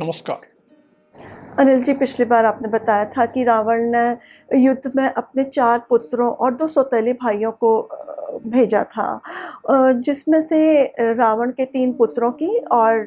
नमस्कार। 0.00 0.38
अनिल 1.58 1.82
जी, 1.82 1.92
पिछली 1.92 2.26
बार 2.26 2.44
आपने 2.44 2.68
बताया 2.68 3.04
था 3.04 3.26
कि 3.26 3.44
रावण 3.44 3.92
ने 3.94 4.16
युद्ध 4.58 4.92
में 4.96 5.08
अपने 5.08 5.44
चार 5.44 5.86
पुत्रों 5.88 6.32
और 6.32 6.54
दो 6.54 6.66
सौतेले 6.66 7.12
भाइयों 7.12 7.52
को 7.52 7.88
भेजा 8.46 8.84
था। 8.84 9.20
जिसमें 9.92 10.42
से 10.42 10.84
रावण 11.00 11.50
के 11.50 11.64
तीन 11.64 11.92
पुत्रों 11.92 12.32
की 12.32 12.58
और 12.58 13.00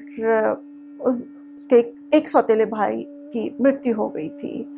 उसके 1.02 1.80
एक- 2.18 2.27
सौतेले 2.27 2.66
भाई 2.66 3.05
की 3.08 3.58
मृत्यु 3.62 3.96
हो 3.96 4.10
गई 4.10 4.30
थी। 4.30 4.76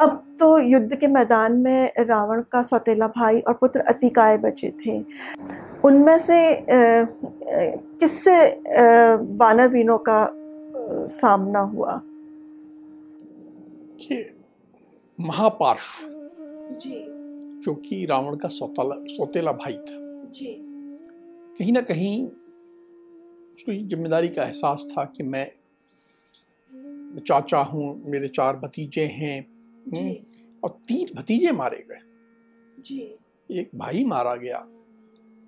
अब 0.00 0.36
तो 0.40 0.58
युद्ध 0.58 0.94
के 0.94 1.06
मैदान 1.06 1.52
में 1.52 1.92
रावण 1.98 2.42
का 2.42 2.62
सौतेला 2.62 3.08
भाई 3.08 3.40
और 3.40 3.54
पुत्र 3.54 3.80
अतिकाय 3.80 4.38
बचे 4.38 4.70
थे। 4.70 5.04
उनमें 5.84 6.18
से 6.18 6.66
किससे 8.00 8.62
वानर 9.20 9.68
वीरों 9.68 9.98
का 9.98 10.35
सामना 10.88 11.58
हुआ। 11.58 12.02
कि 14.00 14.36
महापार्श्व 15.20 16.08
जी। 16.72 17.16
कि 17.74 18.06
रावण 18.06 18.36
का 18.36 18.48
सौतेला 18.48 18.94
सौतेला 19.16 19.52
भाई 19.52 19.72
था। 19.72 20.24
जी। 20.30 20.58
कहीं 21.58 21.72
ना 21.72 21.80
कहीं 21.80 22.26
उसको 23.54 23.72
ये 23.72 23.82
ज़िम्मेदारी 23.82 24.28
का 24.28 24.44
एहसास 24.44 24.94
था 24.98 25.04
कि 25.04 25.22
मैं 25.22 25.52
चाचा 27.20 27.58
हूँ 27.58 28.10
मेरे 28.10 28.28
चार 28.28 28.56
भतीजे 28.56 29.04
हैं 29.04 29.46
हम्म, 29.94 30.14
और 30.64 30.70
तीन 30.70 31.08
भतीजे 31.14 31.52
मारे 31.52 31.86
गए। 31.90 32.00
जी। 32.82 33.18
एक 33.50 33.70
भाई 33.74 34.04
मारा 34.04 34.34
गया 34.34 34.58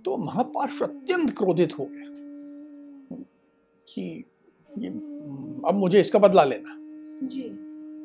तो 0.05 0.17
महापार्श 0.17 0.83
अत्यंत 0.83 1.39
क्रोधित 1.39 1.79
हो 1.79 1.85
गया 1.85 2.05
कि 3.89 4.25
ये 4.71 4.89
अब 5.69 5.75
मुझे 5.75 6.01
इसका 6.01 6.19
बदला 6.19 6.45
लेना। 6.45 6.77
जी। 7.27 7.43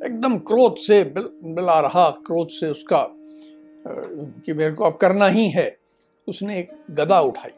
एकदम 0.06 0.38
क्रोध 0.38 0.76
से 0.78 1.04
बिल 1.04 1.30
बिला 1.56 1.80
रहा 1.80 2.10
क्रोध 2.26 2.50
से 2.50 2.70
उसका 2.70 3.06
कि 3.88 4.54
मेरे 4.54 4.72
को 4.72 4.84
अब 4.84 4.98
करना 4.98 5.28
ही 5.28 5.48
है। 5.50 5.78
उसने 6.28 6.60
एक 6.60 6.72
गदा 6.92 7.20
उठाई। 7.22 7.52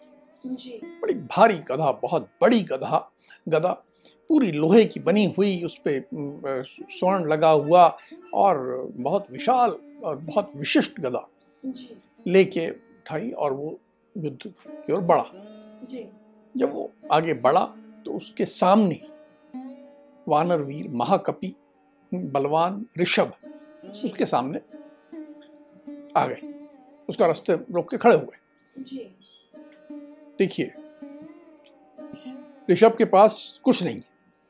जी। 0.45 0.79
बड़ी 1.01 1.13
भारी 1.13 1.57
गधा 1.69 1.91
बहुत 1.91 2.27
बड़ी 2.41 2.61
गधा 2.61 3.11
गदा 3.49 3.71
पूरी 4.29 4.51
लोहे 4.51 4.85
की 4.85 4.99
बनी 4.99 5.25
हुई 5.37 5.63
उस 5.63 5.77
पर 5.87 6.63
स्वर्ण 6.89 7.27
लगा 7.27 7.49
हुआ 7.49 7.97
और 8.33 8.57
बहुत 8.95 9.31
विशाल 9.31 9.75
और 10.03 10.15
बहुत 10.17 10.51
विशिष्ट 10.55 10.99
गदा 10.99 11.27
जी। 11.65 11.89
लेके 12.27 12.69
उठाई 12.69 13.29
और 13.31 13.53
वो 13.53 13.79
युद्ध 14.15 14.53
की 14.67 14.93
ओर 14.93 15.01
बढ़ा। 15.01 15.25
जी। 15.91 16.07
जब 16.57 16.73
वो 16.73 16.91
आगे 17.11 17.33
बढ़ा 17.33 17.65
तो 18.05 18.11
उसके 18.11 18.45
सामने 18.45 19.01
वानर 20.27 20.61
वीर 20.61 20.89
महाकपि 20.89 21.53
बलवान 22.13 22.85
ऋषभ 22.99 23.33
उसके 24.03 24.25
सामने 24.25 24.59
आ 26.17 26.25
गए। 26.27 26.53
उसका 27.09 27.25
रास्ते 27.25 27.53
रोक 27.53 27.89
के 27.91 27.97
खड़े 27.97 28.15
हुए 28.15 28.37
देखिए 30.39 30.73
ऋषभ 32.71 32.95
के 32.97 33.05
पास 33.05 33.59
कुछ 33.63 33.83
नहीं। 33.83 34.01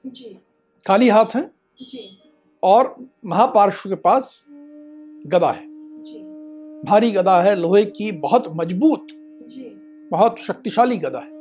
जी। 0.06 0.40
खाली 0.88 1.10
हाथ 1.10 1.36
है 1.36 1.42
जी। 1.82 2.22
और 2.64 2.96
महापार्श्व 3.26 3.90
के 3.90 3.96
पास 3.96 4.46
गदा 5.28 5.52
है। 5.52 5.66
जी। 6.04 6.20
भारी 6.90 7.12
गदा 7.12 7.42
है 7.42 7.56
लोहे 7.56 7.86
की 7.86 8.12
बहुत 8.12 8.44
मज़बूत 8.56 9.08
जी। 9.12 9.70
बहुत 10.12 10.40
शक्तिशाली 10.40 10.98
गदा 10.98 11.20
है। 11.20 11.35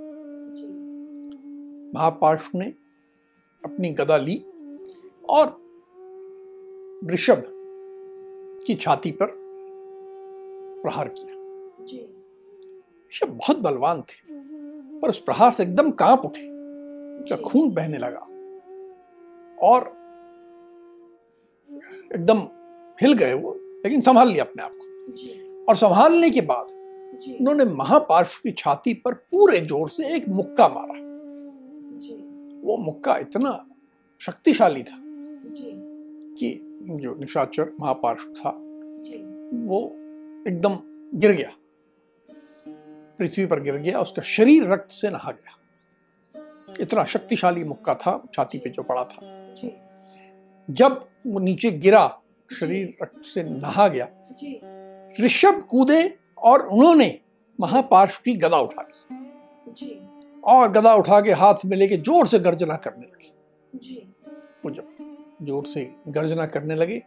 महापार्श्व 1.94 2.58
ने 2.58 2.66
अपनी 3.64 3.90
गदा 3.90 4.16
ली 4.16 4.36
और 5.28 5.46
ऋषभ 7.04 7.42
की 8.66 8.74
छाती 8.74 9.10
पर 9.12 9.26
प्रहार 10.82 11.08
किया। 11.08 12.02
ऋषभ 13.12 13.28
बहुत 13.28 13.58
बलवान 13.58 14.00
थे 14.00 14.22
पर 15.00 15.08
उस 15.08 15.18
प्रहार 15.18 15.50
से 15.50 15.62
एकदम 15.62 15.90
काँप 15.92 16.24
उठे 16.24 16.46
उसका 17.22 17.36
खून 17.36 17.70
बहने 17.70 17.98
लगा 17.98 18.26
और 19.58 19.92
एकदम 22.14 22.38
हिल 22.98 23.12
गए 23.12 23.34
वो 23.34 23.54
लेकिन 23.84 24.00
संभाल 24.00 24.28
लिया 24.28 24.44
अपने 24.44 24.62
आप 24.62 24.72
को। 24.74 25.64
और 25.68 25.76
संभालने 25.76 26.30
के 26.30 26.40
बाद 26.40 26.66
उन्होंने 27.40 27.64
महापार्श्व 27.64 28.40
की 28.42 28.52
छाती 28.52 28.94
पर 28.94 29.14
पूरे 29.14 29.60
ज़ोर 29.60 29.88
से 29.88 30.14
एक 30.16 30.28
मुक्का 30.28 30.68
मारा। 30.68 30.94
वो 32.64 32.76
मुक्का 32.76 33.16
इतना 33.16 33.66
शक्तिशाली 34.20 34.82
था 34.82 34.96
कि 36.38 36.50
जो 37.00 37.14
निशाचर 37.14 37.72
महापार्श्व 37.80 38.30
था 38.30 38.50
वो 39.68 39.80
एकदम 40.48 40.78
गिर 41.18 41.32
गया। 41.32 41.50
पृथ्वी 43.18 43.46
पर 43.46 43.60
गिर 43.62 43.76
गया 43.76 44.00
उसका 44.00 44.22
शरीर 44.22 44.72
रक्त 44.72 44.90
से 44.90 45.10
नहा 45.10 45.30
गया। 45.30 45.56
इतना 46.80 47.04
शक्तिशाली 47.04 47.64
मुक्का 47.64 47.94
था 47.94 48.22
छाती 48.34 48.58
पे 48.58 48.70
जो 48.70 48.82
पड़ा 48.82 49.04
था। 49.04 49.20
जब 50.68 51.04
वो 51.26 51.40
नीचे 51.40 51.70
गिरा 51.70 52.06
शरीर 52.50 52.96
रक्त 53.02 53.24
से 53.24 53.42
नहा 53.42 53.88
गया 53.88 54.08
ऋषभ 55.20 55.62
कूदे 55.70 56.02
और 56.38 56.66
उन्होंने 56.68 57.18
महापार्श्व 57.58 58.20
की 58.24 58.34
गदा 58.36 58.58
उठा 58.58 58.82
ली। 58.82 59.98
और 60.44 60.70
गदा 60.72 60.94
उठा 60.94 61.20
के 61.20 61.32
हाथ 61.32 61.64
में 61.64 61.76
लेके 61.76 61.96
ज़ोर 61.96 62.26
से 62.26 62.38
गर्जना 62.38 62.76
करने 62.86 63.06
लगी। 63.06 63.32
वो 64.64 64.70
जब 64.70 64.86
ज़ोर 65.42 65.66
से 65.66 65.84
गर्जना 66.08 66.46
करने 66.46 66.74
लगे 66.74 67.02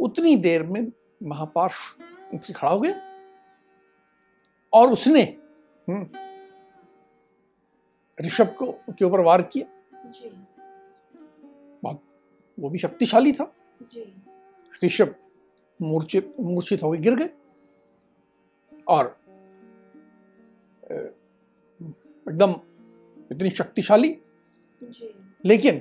उतनी 0.00 0.36
देर 0.38 0.62
में 0.62 0.86
महापार्श्व 1.22 2.36
उठ 2.36 2.50
खड़ा 2.52 2.72
हो 2.72 2.80
गया 2.80 2.94
और 4.72 4.92
उसने 4.92 5.22
हम्म, 5.88 6.06
ऋषभ 8.18 8.54
को 8.58 8.66
के 8.90 9.04
ऊपर 9.04 9.20
वार 9.20 9.42
किया। 9.54 9.66
वो 12.58 12.68
भी 12.70 12.78
शक्तिशाली 12.78 13.32
था। 13.32 13.52
ऋषभ 14.84 15.14
मूर्छित 15.80 16.34
मूर्छित 16.40 16.82
होकर 16.82 16.98
गिर 17.00 17.14
गए 17.14 17.28
और 18.88 19.16
एकदम 22.30 22.54
इतनी 23.30 23.50
शक्तिशाली। 23.50 24.16
लेकिन 25.44 25.80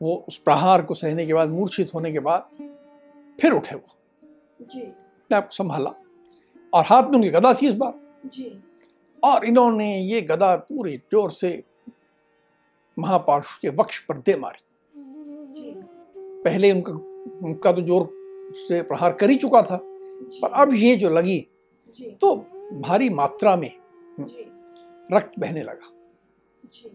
वो 0.00 0.14
उस 0.28 0.36
प्रहार 0.38 0.82
को 0.82 0.94
सहने 0.94 1.26
के 1.26 1.34
बाद 1.34 1.48
मूर्छित 1.50 1.94
होने 1.94 2.12
के 2.12 2.18
बाद 2.20 2.48
फिर 3.38 3.52
उठे 3.52 3.74
वो। 3.74 3.96
अपने 4.60 5.36
आप 5.36 5.46
को 5.46 5.54
संभाला। 5.54 5.94
और 6.72 6.84
हाथ 6.84 7.02
में 7.02 7.16
उनकी 7.16 7.30
गदा 7.30 7.52
थी 7.54 7.68
इस 7.68 7.74
बार। 7.74 7.92
जी। 8.26 8.52
और 9.22 9.44
इन्होंने 9.44 9.96
ये 10.00 10.20
गदा 10.22 10.54
पूरी 10.58 10.96
ज़ोर 11.12 11.30
से 11.30 11.62
महापार्श्व 12.96 13.58
के 13.62 13.68
वक्ष 13.76 14.00
पर 14.00 14.18
दे 14.18 14.36
मारी। 14.36 14.62
पहले 16.44 16.70
उनका 16.72 16.92
उनका 17.46 17.72
तो 17.72 17.82
ज़ोर 17.82 18.08
से 18.58 18.82
प्रहार 18.82 19.12
कर 19.12 19.30
ही 19.30 19.36
चुका 19.36 19.62
था। 19.62 19.78
पर 19.82 20.52
अब 20.52 20.74
ये 20.74 20.96
जो 20.96 21.08
लगी 21.08 21.38
तो 22.20 22.34
भारी 22.80 23.08
मात्रा 23.10 23.56
में 23.56 23.70
रक्त 25.12 25.32
बहने 25.38 25.62
लगा। 25.62 25.90
जी 26.66 26.90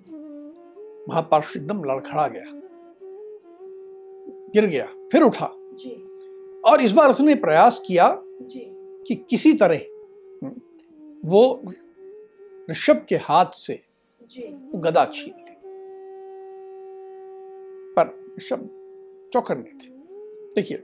महापार्श्व 1.09 1.59
एकदम 1.59 1.83
लड़खड़ा 1.83 2.27
गया। 2.27 2.43
गिर 4.53 4.65
गया 4.65 4.85
फिर 5.11 5.21
उठा। 5.21 5.51
जी। 5.55 6.05
और 6.61 6.81
इस 6.81 6.91
बार 6.91 7.09
उसने 7.09 7.35
प्रयास 7.35 7.83
किया 7.85 8.23
जी। 8.41 8.65
कि 9.07 9.15
किसी 9.15 9.53
तरह 9.53 9.77
वो 11.25 11.63
ऋषभ 12.71 13.05
के 13.09 13.15
हाथ 13.15 13.45
से 13.45 13.83
जी। 14.23 14.41
वो 14.41 14.79
गदा 14.79 15.05
छीन 15.05 15.33
ले। 15.33 15.51
पर 17.91 18.33
ऋषभ 18.37 18.55
चौकर 18.55 19.29
चौकन्ने 19.33 19.71
थे। 19.71 19.89
देखिए 20.55 20.77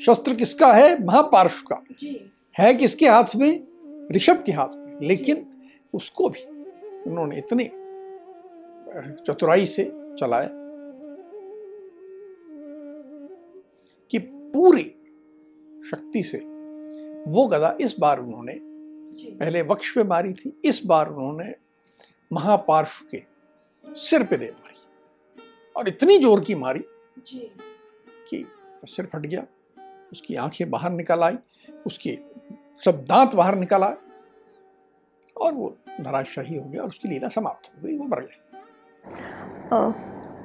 शस्त्र 0.00 0.34
किसका 0.34 0.72
है? 0.72 1.04
महापार्श्व 1.04 1.64
का। 1.68 1.82
जी। 2.00 2.32
है 2.58 2.74
किसके 2.74 3.08
हाथ 3.08 3.36
में? 3.36 3.66
ऋषभ 4.12 4.42
के 4.42 4.52
हाथ 4.52 4.68
में। 4.74 5.00
लेकिन 5.02 5.46
उसको 5.94 6.28
भी। 6.28 6.51
उन्होंने 7.06 7.38
इतनी 7.38 7.64
चतुराई 9.26 9.66
से 9.66 9.84
चलाया 10.18 10.48
कि 14.10 14.18
पूरी 14.54 14.84
शक्ति 15.90 16.22
से 16.22 16.38
वो 17.32 17.46
गदा 17.46 17.76
इस 17.80 17.94
बार 18.00 18.20
उन्होंने 18.20 18.58
पहले 19.40 19.62
वक्ष 19.62 19.94
पे 19.94 20.04
मारी 20.04 20.32
थी 20.32 20.60
इस 20.64 20.80
बार 20.86 21.08
उन्होंने 21.08 21.54
महापार्श्व 22.32 23.06
के 23.10 23.22
सिर 23.86 24.24
पे 24.24 24.36
दे 24.36 24.50
मारी 24.50 24.78
और 25.76 25.88
इतनी 25.88 26.18
ज़ोर 26.18 26.40
की 26.44 26.54
मारी 26.54 26.84
कि 27.28 28.46
सिर 28.84 29.06
फट 29.06 29.26
गया 29.26 29.46
उसकी 30.12 30.34
आँखें 30.34 30.70
बाहर 30.70 30.90
निकल 30.92 31.22
आई 31.22 31.36
उसके 31.86 32.18
सब 32.84 33.04
दांत 33.04 33.34
बाहर 33.34 33.54
निकल 33.54 33.82
आए। 33.82 33.96
और 35.36 35.52
वो 35.52 35.76
धराशाही 36.00 36.56
हो 36.58 36.64
गया 36.64 36.82
और 36.82 36.88
उसकी 36.88 37.08
लीला 37.08 37.28
समाप्त 37.28 37.72
हो 37.74 37.88
गई 37.88 37.96
वो 37.98 38.04
मर 38.04 38.20
गए 38.20 38.38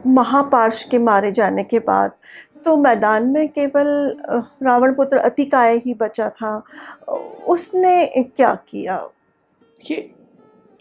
महापार्श 0.08 0.84
के 0.84 0.98
मारे 0.98 1.32
जाने 1.32 1.64
के 1.64 1.80
बाद 1.80 2.12
तो 2.66 2.76
मैदान 2.78 3.28
में 3.28 3.48
केवल 3.50 3.88
रावण 4.64 4.94
पुत्र 4.94 5.18
अतिकाय 5.18 5.78
ही 5.78 5.94
बचा 5.94 6.30
था। 6.30 6.64
उसने 7.48 8.08
क्या 8.08 8.54
किया? 8.70 9.10
ये 9.92 10.14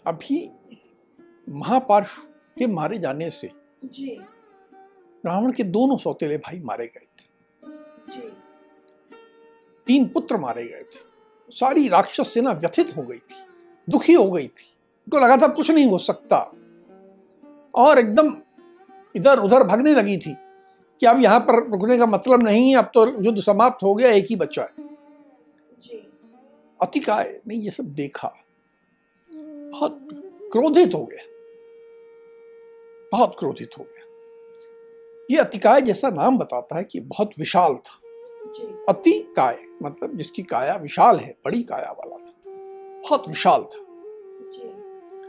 अभी 0.07 0.51
महापार्श्व 1.49 2.21
के 2.59 2.67
मारे 2.67 2.97
जाने 2.97 3.29
से 3.29 3.49
जी। 3.85 4.17
रावण 5.25 5.51
के 5.51 5.63
दोनों 5.63 5.97
सौतेले 5.97 6.37
भाई 6.37 6.59
मारे 6.59 6.85
गए 6.85 7.07
थे। 7.19 7.27
जी। 8.11 8.31
तीन 9.87 10.07
पुत्र 10.07 10.37
मारे 10.37 10.63
गए 10.63 10.83
थे। 10.83 10.99
सारी 11.49 11.87
राक्षस 11.87 12.33
सेना 12.33 12.51
व्यथित 12.51 12.97
हो 12.97 13.03
गई 13.03 13.17
थी। 13.17 13.45
दुखी 13.89 14.13
हो 14.13 14.31
गई 14.31 14.47
थी। 14.47 14.77
तो 15.11 15.19
लगा 15.19 15.37
था 15.37 15.45
अब 15.45 15.55
कुछ 15.55 15.71
नहीं 15.71 15.85
हो 15.85 15.97
सकता। 15.97 16.51
और 17.75 17.99
एकदम 17.99 18.37
इधर 19.15 19.39
उधर 19.39 19.63
भागने 19.63 19.93
लगी 19.93 20.17
थी 20.17 20.35
कि 20.99 21.05
अब 21.05 21.21
यहाँ 21.21 21.39
पर 21.39 21.69
रुकने 21.69 21.97
का 21.97 22.05
मतलब 22.05 22.43
नहीं 22.43 22.69
है 22.69 22.77
अब 22.77 22.91
तो 22.93 23.23
युद्ध 23.23 23.41
समाप्त 23.41 23.83
हो 23.83 23.95
गया 23.95 24.11
एक 24.11 24.25
ही 24.29 24.35
बच्चा 24.35 24.61
है। 24.61 24.97
अतिकाय 26.81 27.41
ने 27.47 27.55
ये 27.55 27.71
सब 27.71 27.83
देखा। 27.83 28.33
बहुत 29.31 30.07
क्रोधित 30.51 30.93
हो 30.93 31.03
गया। 31.05 31.23
बहुत 33.11 33.35
क्रोधित 33.39 33.69
हो 33.79 33.83
गया। 33.83 34.03
ये 35.31 35.37
अतिकाय 35.37 35.81
जैसा 35.81 36.09
नाम 36.09 36.37
बताता 36.37 36.75
है 36.75 36.83
कि 36.83 36.99
बहुत 36.99 37.31
विशाल 37.39 37.75
था। 37.75 38.01
अति 38.89 39.33
काय 39.35 39.59
मतलब 39.83 40.17
जिसकी 40.17 40.43
काया 40.43 40.75
विशाल 40.75 41.17
है 41.17 41.37
बड़ी 41.45 41.63
काया 41.63 41.91
वाला 41.91 42.17
था। 42.17 42.36
बहुत 43.09 43.27
विशाल 43.27 43.61
था। 43.61 43.79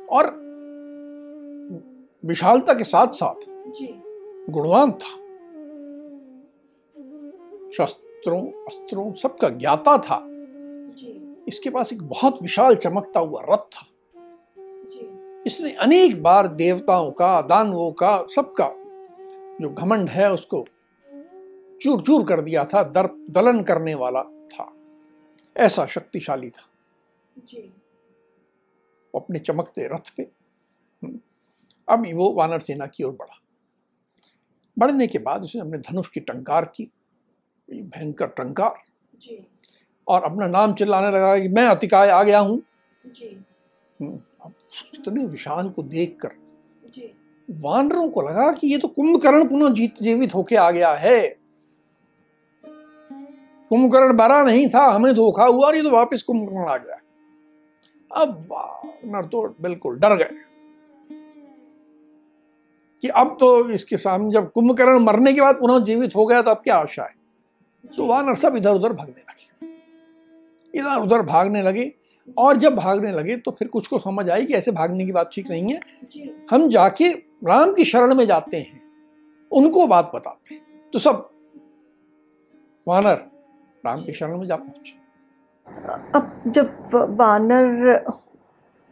और 0.07 0.49
विशालता 2.25 2.75
के 2.75 2.85
साथ 2.85 3.07
साथ 3.07 3.35
गुणवान 4.51 4.93
था। 4.93 5.09
शस्त्रों, 7.71 8.41
अस्त्रों 8.41 9.13
सबका 9.13 9.49
ज्ञाता 9.49 9.99
था। 9.99 10.27
इसके 11.49 11.71
पास 11.71 11.93
एक 11.93 12.03
बहुत 12.03 12.43
विशाल 12.43 12.75
चमकता 12.75 13.21
हुआ 13.21 13.41
रथ 13.41 13.59
था। 13.59 13.87
इसने 15.47 15.73
अनेक 15.73 16.23
बार 16.23 16.49
देवताओं 16.49 17.11
का, 17.11 17.43
दानवों 17.43 17.93
का, 17.93 18.27
सबका 18.35 18.75
जो 19.61 19.75
घमंड 19.75 20.09
है 20.09 20.33
उसको 20.33 20.65
चूर 21.81 22.01
चूर 22.01 22.25
कर 22.25 22.41
दिया 22.41 22.65
था 22.65 22.83
दर 22.83 23.27
दलन 23.31 23.63
करने 23.63 23.95
वाला 23.95 24.23
था। 24.23 24.73
ऐसा 25.57 25.87
शक्तिशाली 25.87 26.51
था। 26.51 26.78
जी। 27.38 27.73
अपने 29.14 29.38
चमकते 29.38 29.87
रथ 29.87 30.11
पे। 30.17 30.23
हम्म, 31.02 31.19
अब 31.88 32.06
वो 32.14 32.32
वानर 32.32 32.58
सेना 32.58 32.87
की 32.87 33.05
ओर 33.05 33.12
बढ़ा। 33.12 33.40
बढ़ने 34.79 35.06
के 35.06 35.19
बाद 35.19 35.43
उसने 35.43 35.61
अपने 35.61 35.79
धनुष 35.79 36.08
की 36.08 36.20
टंकार 36.20 36.64
की। 36.64 36.90
भयंकर 37.69 38.26
टंकार। 38.26 38.75
जी। 39.14 39.46
और 40.08 40.23
अपना 40.23 40.46
नाम 40.46 40.75
चिल्लाने 40.75 41.06
लगा 41.06 41.38
कि 41.38 41.49
मैं 41.49 41.67
अतिकाय 41.67 42.08
आ 42.08 42.23
गया 42.23 42.38
हूँ। 42.38 42.62
हम्म, 43.06 44.19
अब 44.43 44.52
इतने 44.94 45.25
विशाल 45.25 45.70
को 45.70 45.82
देखकर 45.82 46.37
वानरों 47.50 48.08
को 48.08 48.23
लगा 48.23 48.52
कि 48.52 48.67
ये 48.67 48.79
तो 48.79 48.88
कुंभकर्ण 48.88 49.49
पुनः 49.49 49.73
जीत 49.73 49.94
जीवित 50.02 50.34
होके 50.34 50.56
आ 50.56 50.70
गया 50.70 50.93
है। 50.94 51.37
कुंभकर्ण 53.70 54.17
बड़ा 54.17 54.43
नहीं 54.43 54.69
था 54.69 54.84
हमें 54.84 55.14
धोखा 55.14 55.44
हुआ 55.44 55.67
और 55.67 55.76
ये 55.76 55.82
तो 55.82 55.91
वापस 55.91 56.23
कुंभकर्ण 56.23 56.69
आ 56.69 56.76
गया। 56.76 57.00
अब 58.12 58.38
वानर 58.52 59.26
तो 59.26 59.56
बिल्कुल 59.60 59.99
डर 59.99 60.14
गए। 60.16 60.31
कि 63.02 63.08
अब 63.08 63.37
तो 63.40 63.70
इसके 63.70 63.96
सामने 63.96 64.32
जब 64.32 64.50
कुंभकर्ण 64.52 64.99
मरने 64.99 65.32
के 65.32 65.40
बाद 65.40 65.55
पुनः 65.55 65.84
जीवित 65.84 66.16
हो 66.16 66.26
गया 66.26 66.43
तो 66.43 66.50
अब 66.50 66.56
क्या 66.56 66.76
आशा 66.76 67.02
है? 67.02 67.14
तो 67.96 68.06
वानर 68.06 68.34
सब 68.34 68.56
इधर 68.56 68.70
उधर 68.70 68.93
भागने 68.93 69.20
लगे। 69.20 69.76
इधर 70.78 71.02
उधर 71.02 71.22
भागने 71.22 71.62
लगे 71.62 71.93
और 72.38 72.56
जब 72.56 72.75
भागने 72.75 73.12
लगे 73.12 73.37
तो 73.37 73.50
फिर 73.50 73.69
कुछ 73.69 73.87
को 73.87 73.99
समझ 73.99 74.28
आई 74.31 74.46
कि 74.46 74.55
ऐसे 74.55 74.72
भागने 74.72 75.06
की 75.06 75.12
बात 75.12 75.31
ठीक 75.32 75.50
नहीं 75.50 75.72
है। 75.72 75.81
हम 76.50 76.69
जाके 76.69 77.10
राम 77.44 77.72
की 77.75 77.84
शरण 77.84 78.14
में 78.14 78.26
जाते 78.26 78.56
हैं 78.56 78.81
उनको 79.52 79.87
बात 79.87 80.10
बताते 80.14 80.55
हैं। 80.55 80.90
तो 80.93 80.99
सब 80.99 81.28
वानर 82.88 83.14
राम 83.87 84.02
की 84.02 84.12
शरण 84.12 84.38
में 84.38 84.46
जा 84.46 84.56
पहुँचे। 84.56 85.07
अब 86.15 86.43
जब 86.47 86.91
वानर 86.94 88.05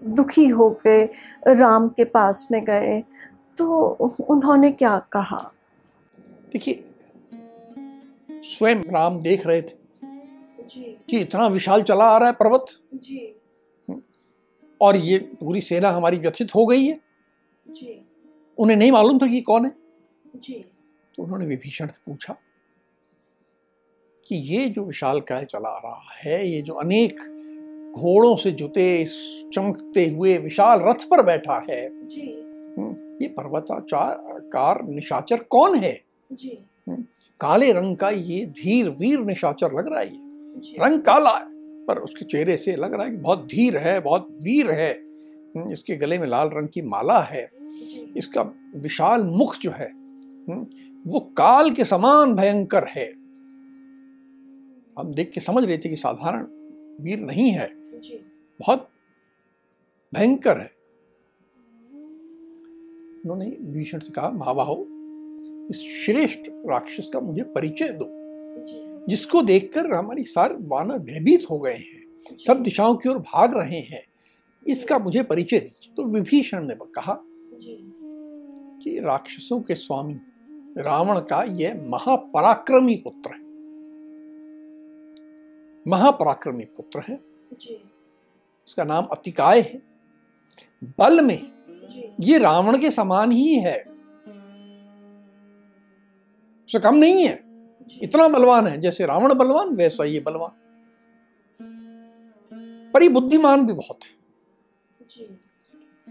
दुखी 0.03 0.47
हो 0.49 0.71
गए 0.85 1.05
राम 1.49 1.89
के 1.89 2.05
पास 2.05 2.47
में 2.51 2.65
गए 2.65 3.01
तो 3.59 3.89
उन्होंने 4.31 4.71
क्या 4.71 4.99
कहा? 5.13 5.53
देखिए 6.53 6.85
स्वयं 8.43 8.77
राम 8.77 9.21
देख 9.21 9.47
रहे 9.47 9.63
थे 9.63 9.77
जी। 10.69 10.99
कि 11.09 11.19
इतना 11.19 11.47
विशाल 11.47 11.83
चला 11.83 12.05
आ 12.05 12.19
रहा 12.19 12.29
है 12.29 12.35
पर्वत। 12.35 12.67
जी। 12.95 13.41
और 14.81 14.97
ये 14.97 15.19
पूरी 15.19 15.61
सेना 15.61 15.91
हमारी 15.91 16.19
व्यथित 16.19 16.55
हो 16.55 16.67
गई 16.67 16.85
है। 16.87 17.01
जी। 17.71 18.01
उन्हें 18.59 18.77
नहीं 18.77 18.93
मालूम 18.93 19.19
था 19.19 19.27
कि 19.27 19.41
कौन 19.41 19.65
है। 19.65 19.73
जी। 20.37 20.65
तो 21.17 21.23
उन्होंने 21.23 21.47
विभीषण 21.47 21.87
से 21.87 22.01
पूछा 22.07 22.37
कि 24.27 24.37
ये 24.37 24.69
जो 24.69 24.85
विशाल 24.85 25.21
काय 25.21 25.45
चला 25.45 25.77
रहा 25.77 26.01
है 26.17 26.49
ये 26.49 26.63
जो 26.63 26.73
अनेक 26.73 27.21
घोड़ों 27.97 28.37
से 28.37 28.51
जुते 28.51 28.97
इस 29.03 29.15
चमकते 29.55 30.07
हुए 30.07 30.39
विशाल 30.39 30.81
रथ 30.81 31.05
पर 31.11 31.23
बैठा 31.23 31.59
है 31.71 31.89
जी। 32.07 32.45
हम्म, 32.79 32.91
ये 33.23 33.29
पर्वताचार 33.29 34.41
कार 34.53 34.83
निशाचर 34.85 35.37
कौन 35.37 35.75
है? 35.75 36.01
जी। 36.33 36.59
काले 37.41 37.73
रंग 37.73 37.97
का 37.97 38.11
ये 38.11 38.45
धीर 38.47 38.89
वीर 38.91 39.19
निशाचर 39.19 39.73
लग 39.73 39.89
रहा 39.89 40.01
है 40.01 40.07
ये। 40.07 40.77
रंग 40.81 41.01
काला 41.01 41.31
है 41.31 41.55
पर 41.87 41.99
उसके 41.99 42.25
चेहरे 42.25 42.57
से 42.57 42.77
लग 42.77 42.95
रहा 42.95 43.05
है 43.05 43.11
कि 43.11 43.17
बहुत 43.17 43.47
धीर 43.47 43.77
है 43.77 44.01
बहुत 44.01 44.29
वीर 44.43 44.71
है। 44.71 44.93
हम्म, 44.93 45.73
इसके 45.73 45.97
गले 45.97 46.19
में 46.19 46.27
लाल 46.29 46.49
रंग 46.49 46.69
की 46.69 46.83
माला 46.83 47.21
है। 47.21 47.51
इसका 48.17 48.43
विशाल 48.77 49.25
मुख 49.25 49.59
जो 49.59 49.71
है 49.71 49.89
हम्म, 50.49 50.67
वो 51.07 51.21
काल 51.21 51.71
के 51.71 51.85
समान 51.85 52.35
भयंकर 52.35 52.85
है। 52.85 53.13
हम 54.99 55.15
देख 55.15 55.31
के 55.31 55.41
समझ 55.41 55.65
रहे 55.65 55.79
थे 55.79 55.89
कि 55.89 55.97
साधारण 55.97 56.47
वीर 57.05 57.19
नहीं 57.19 57.51
है। 57.51 57.69
जी। 58.01 58.15
बहुत 58.61 58.89
भयंकर 60.15 60.59
है। 60.59 60.71
उन्होंने 63.25 63.47
भीषण 63.61 63.99
से 63.99 64.13
कहा 64.13 64.31
महाबाहो 64.31 64.87
इस 65.71 65.77
श्रेष्ठ 65.77 66.41
राक्षस 66.49 67.11
का 67.13 67.21
मुझे 67.21 67.43
परिचय 67.43 67.89
दो 67.89 68.07
जिसको 69.09 69.43
देखकर 69.43 69.95
हमारी 69.95 70.25
सार 70.25 70.57
वानर 70.61 70.99
भयभीत 70.99 71.51
हो 71.51 71.59
गए 71.59 71.75
हैं 71.75 72.07
सब 72.47 72.63
दिशाओं 72.63 72.97
की 72.97 73.09
ओर 73.09 73.19
भाग 73.19 73.57
रहे 73.57 73.81
हैं। 73.81 74.03
इसका 74.67 74.99
मुझे 74.99 75.23
परिचय 75.23 75.59
दीजिए। 75.59 75.95
तो 75.97 76.05
विभीषण 76.05 76.67
ने 76.67 76.75
कहा 76.75 77.23
कि 78.83 79.01
राक्षसों 79.01 79.61
के 79.61 79.75
स्वामी 79.75 80.15
रावण 80.79 81.21
का 81.21 81.43
यह 81.43 81.85
महापराक्रमी 81.89 82.95
पुत्र 82.95 83.31
है। 83.35 83.46
महापराक्रमी 85.87 86.65
पुत्र 86.67 87.01
है। 87.09 87.19
जी। 87.53 87.75
इसका 88.69 88.85
नाम 88.85 89.05
अतिकाय 89.07 89.61
है। 89.61 89.83
बल 90.99 91.21
में 91.21 91.41
ये 92.21 92.39
रावण 92.39 92.79
के 92.81 92.91
समान 92.91 93.33
ही 93.33 93.55
है। 93.55 93.79
उससे 96.69 96.79
कम 96.79 96.95
नहीं 96.95 97.27
है। 97.27 97.39
इतना 98.03 98.29
बलवान 98.29 98.67
है। 98.67 98.81
जैसे 98.81 99.07
रावण 99.07 99.35
बलवान 99.35 99.75
वैसा 99.77 100.05
ये 100.05 100.21
बलवान। 100.21 100.51
पर 102.95 103.03
ये 103.03 103.09
बुद्धिमान 103.09 103.67
भी 103.67 103.73
बहुत 103.73 104.05
है। 104.05 104.15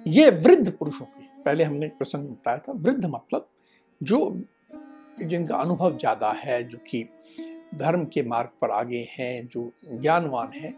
ये 0.05 0.29
वृद्ध 0.31 0.71
पुरुषों 0.71 1.05
के 1.05 1.23
पहले 1.43 1.63
हमने 1.63 1.85
एक 1.85 1.97
प्रसंग 1.97 2.27
बताया 2.29 2.57
था 2.57 2.71
वृद्ध 2.71 3.05
मतलब 3.05 3.49
जो 4.01 4.19
जिनका 5.21 5.55
अनुभव 5.55 5.97
ज़्यादा 5.97 6.31
है 6.31 6.63
जो 6.63 6.77
कि 6.87 7.03
धर्म 7.77 8.05
के 8.05 8.23
मार्ग 8.23 8.49
पर 8.61 8.71
आगे 8.71 9.07
हैं 9.19 9.47
जो 9.47 9.71
ज्ञानवान 9.93 10.51
है 10.51 10.75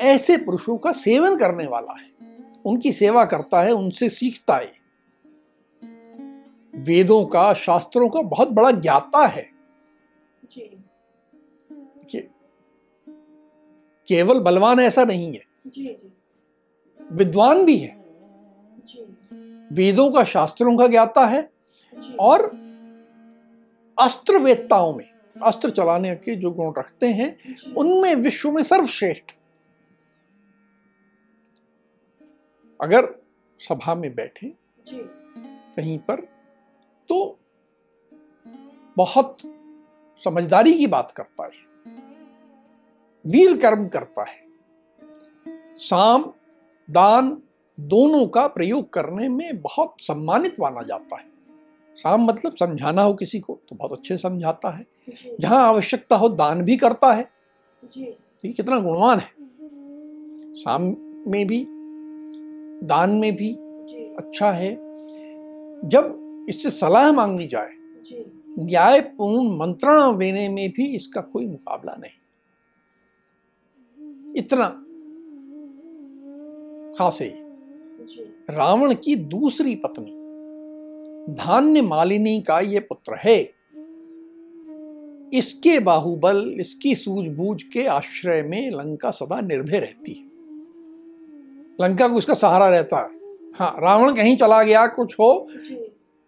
ऐसे 0.00 0.36
पुरुषों 0.36 0.78
का 0.78 0.92
सेवन 0.92 1.36
करने 1.36 1.66
वाला 1.66 1.92
है। 1.92 2.16
उनकी 2.64 2.92
सेवा 2.92 3.24
करता 3.24 3.62
है 3.62 3.72
उनसे 3.72 4.08
सीखता 4.08 4.56
है। 4.56 4.72
वेदों 6.74 7.24
का 7.24 7.54
शास्त्रों 7.54 8.08
का 8.08 8.22
बहुत 8.22 8.48
बड़ा 8.48 8.70
ज्ञाता 8.70 9.26
है। 9.26 9.50
जी। 12.10 12.20
केवल 14.08 14.40
बलवान 14.40 14.80
ऐसा 14.80 15.04
नहीं 15.04 15.34
है। 15.34 15.46
विद्वान 17.12 17.64
भी 17.64 17.78
है। 17.78 18.04
जी। 18.76 19.04
वेदों 19.74 20.10
का 20.10 20.24
शास्त्रों 20.24 20.76
का 20.76 20.86
ज्ञाता 20.86 21.26
है 21.26 21.50
और 22.20 22.42
अस्त्र 23.98 24.38
वेदताओं 24.38 24.94
में 24.94 25.15
अस्त्र 25.42 25.70
चलाने 25.70 26.14
के 26.16 26.36
जो 26.36 26.50
गुण 26.50 26.72
रखते 26.78 27.06
हैं 27.06 27.36
उनमें 27.74 28.14
विश्व 28.14 28.50
में 28.52 28.62
सर्वश्रेष्ठ। 28.62 29.34
अगर 32.80 33.08
सभा 33.60 33.94
में 33.94 34.14
बैठे 34.14 34.52
कहीं 34.86 35.98
पर 35.98 36.20
तो 37.10 37.38
बहुत 38.96 39.36
समझदारी 40.22 40.74
की 40.74 40.86
बात 40.86 41.10
करता 41.10 41.44
है 41.44 41.64
वीर 43.24 43.56
कर्म 43.56 43.86
करता 43.88 44.24
है। 44.24 44.44
साम 45.78 46.32
दान 46.88 47.30
दोनों 47.78 48.26
का 48.26 48.46
प्रयोग 48.46 48.92
करने 48.92 49.28
में 49.28 49.60
बहुत 49.62 49.94
सम्मानित 50.00 50.60
माना 50.60 50.82
जाता 50.82 51.16
है। 51.16 51.35
साम 51.96 52.24
मतलब 52.24 52.56
समझाना 52.56 53.02
हो 53.02 53.14
किसी 53.14 53.40
को 53.40 53.60
तो 53.68 53.76
बहुत 53.76 53.92
अच्छे 53.92 54.18
समझाता 54.18 54.70
है। 54.70 54.86
जहाँ 55.40 55.62
आवश्यकता 55.68 56.16
हो 56.16 56.28
दान 56.28 56.62
भी 56.62 56.76
करता 56.76 57.12
है। 57.12 57.30
जी। 57.84 58.04
ये 58.44 58.52
कितना 58.52 58.80
गुणवान 58.80 59.18
है। 59.18 59.30
साम 60.54 60.82
में 61.28 61.46
भी 61.46 61.66
दान 62.86 63.10
में 63.10 63.36
भी 63.36 63.52
अच्छा 64.18 64.50
है। 64.50 64.74
जब 65.88 66.46
इससे 66.48 66.70
सलाह 66.70 67.12
मांगनी 67.12 67.46
जाए 67.46 67.72
न्यायपूर्ण 68.58 69.56
मंत्रणा 69.56 70.12
देने 70.12 70.48
में 70.48 70.68
भी 70.70 70.86
इसका 70.96 71.20
कोई 71.20 71.46
मुकाबला 71.46 71.96
नहीं। 71.98 72.12
इतना 74.36 74.68
खास। 76.98 77.22
है 77.22 77.28
रावण 78.50 78.94
की 78.94 79.16
दूसरी 79.16 79.74
पत्नी 79.74 80.25
धान्य 81.30 81.80
मालिनी 81.82 82.40
का 82.40 82.58
ये 82.60 82.80
पुत्र 82.80 83.16
है। 83.18 83.38
इसके 85.32 85.78
बाहुबल 85.80 86.38
इसकी 86.60 86.94
सूझबूझ 86.94 87.62
के 87.62 87.86
आश्रय 87.86 88.42
में 88.42 88.70
लंका 88.70 89.10
सदा 89.10 89.40
निर्भय 89.40 89.78
रहती। 89.78 90.12
है 90.12 90.24
लंका 91.80 92.08
को 92.08 92.18
इसका 92.18 92.34
सहारा 92.34 92.68
रहता। 92.70 92.98
है 92.98 93.34
हाँ 93.54 93.74
रावण 93.80 94.14
कहीं 94.14 94.36
चला 94.36 94.62
गया 94.62 94.86
कुछ 94.86 95.14
हो। 95.14 95.30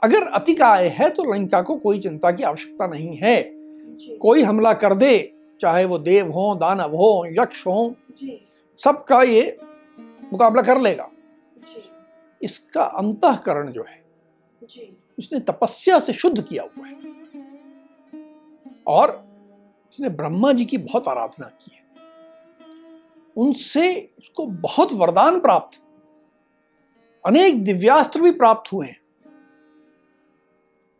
अगर 0.02 0.26
अतिकाय 0.28 0.88
है 0.88 1.08
तो 1.10 1.24
लंका 1.24 1.60
को 1.62 1.76
कोई 1.76 1.98
चिंता 1.98 2.30
की 2.30 2.42
आवश्यकता 2.42 2.86
नहीं 2.86 3.16
है। 3.16 3.40
कोई 4.18 4.42
हमला 4.42 4.72
कर 4.72 4.94
दे 4.94 5.32
चाहे 5.60 5.84
वो 5.84 5.98
देव 5.98 6.30
हो 6.32 6.54
दानव 6.54 6.96
हो 6.96 7.24
यक्ष 7.32 7.66
हो 7.66 7.94
सबका 8.78 9.22
ये 9.22 9.56
मुकाबला 10.32 10.62
कर 10.62 10.80
लेगा। 10.80 11.10
इसका 12.40 12.82
अंतकरण 12.82 13.70
जो 13.72 13.84
है 13.88 13.97
जी। 14.70 14.96
इसने 15.18 15.40
तपस्या 15.40 15.98
से 15.98 16.12
शुद्ध 16.12 16.42
किया 16.42 16.62
हुआ 16.62 16.86
है। 16.86 16.96
और 18.86 19.28
इसने 19.92 20.08
ब्रह्मा 20.08 20.52
जी 20.52 20.64
की 20.64 20.78
बहुत 20.78 21.08
आराधना 21.08 21.46
की 21.46 21.74
है। 21.74 21.82
उनसे 23.36 24.14
उसको 24.18 24.46
बहुत 24.46 24.92
वरदान 24.92 25.40
प्राप्त 25.40 25.82
अनेक 27.26 27.64
दिव्यास्त्र 27.64 28.20
भी 28.20 28.30
प्राप्त 28.30 28.72
हुए 28.72 28.86
हैं। 28.86 29.00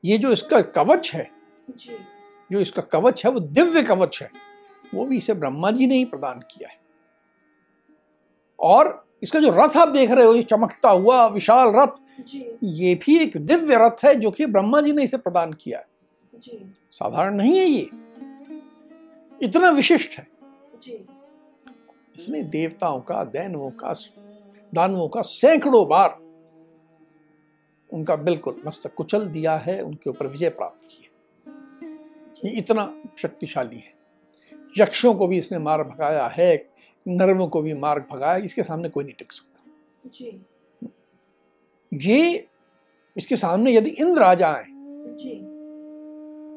ये 0.05 0.19
जो 0.19 0.33
इसका 0.33 0.61
कवच 0.61 1.15
है 1.15 1.31
जी। 1.71 1.99
जो 2.53 2.61
इसका 2.61 2.83
कवच 2.83 3.25
है 3.27 3.31
वो 3.31 3.41
दिव्य 3.41 3.83
कवच 3.83 4.23
है 4.23 4.31
वो 4.95 5.07
भी 5.07 5.17
इसे 5.17 5.35
ब्रह्मा 5.35 5.71
जी 5.71 5.87
ने 5.87 5.95
ही 5.95 6.05
प्रदान 6.05 6.39
किया 6.39 6.69
है। 6.69 6.79
और 8.61 9.08
इसका 9.23 9.41
जो 9.41 9.51
रथ 9.51 9.77
आप 9.77 9.89
देख 9.89 10.11
रहे 10.11 10.25
हो 10.25 10.35
ये 10.35 10.43
चमकता 10.43 10.91
हुआ 10.91 11.27
विशाल 11.27 11.73
रथ 11.77 12.01
ये 12.65 12.95
भी 12.95 13.19
एक 13.19 13.37
दिव्य 13.37 13.77
रथ 13.77 14.05
है 14.05 14.15
जो 14.15 14.31
कि 14.31 14.47
ब्रह्मा 14.47 14.81
जी 14.81 14.93
ने 14.93 15.05
इसे 15.05 15.17
प्रदान 15.17 15.53
किया 15.53 15.79
है। 15.79 15.87
साधारण 16.91 17.37
नहीं 17.37 17.59
है 17.59 17.65
ये। 17.65 17.91
इतना 19.43 19.71
विशिष्ट 19.71 20.19
है। 20.19 20.27
जी। 20.83 21.07
इसने 22.17 22.43
देवताओं 22.43 23.01
का 23.01 23.25
दैनवों 23.25 23.71
का 23.71 23.95
दानवों 24.75 25.09
का 25.09 25.21
सैकड़ों 25.21 25.89
बार 25.89 26.19
उनका 27.93 28.17
बिल्कुल 28.17 28.63
मस्तक 28.67 28.95
कुचल 28.95 29.27
दिया 29.27 29.57
है 29.57 29.81
उनके 29.81 30.11
ऊपर 30.11 30.27
विजय 30.27 30.49
प्राप्त 30.49 30.89
की 30.91 31.03
है। 31.03 31.09
ये 32.45 32.59
इतना 32.59 32.95
शक्तिशाली 33.19 33.77
है। 33.77 33.95
यक्षों 34.79 35.15
को 35.15 35.27
भी 35.27 35.39
इसने 35.39 35.59
मार 35.59 35.83
भगाया 35.83 36.27
है 36.27 36.57
नरवों 37.09 37.47
को 37.47 37.63
भी 37.63 37.75
मार्ग 37.77 38.05
भगाया 38.13 38.37
इसके 38.45 38.63
सामने 38.63 38.89
कोई 38.89 39.05
नहीं 39.05 39.15
टिक 39.19 39.33
सकता। 39.33 40.11
जी। 40.11 40.41
ये 41.93 42.47
इसके 43.17 43.37
सामने 43.37 43.73
यदि 43.73 43.91
इंद्र 43.91 44.23
आ 44.23 44.35
जाए 44.35 44.63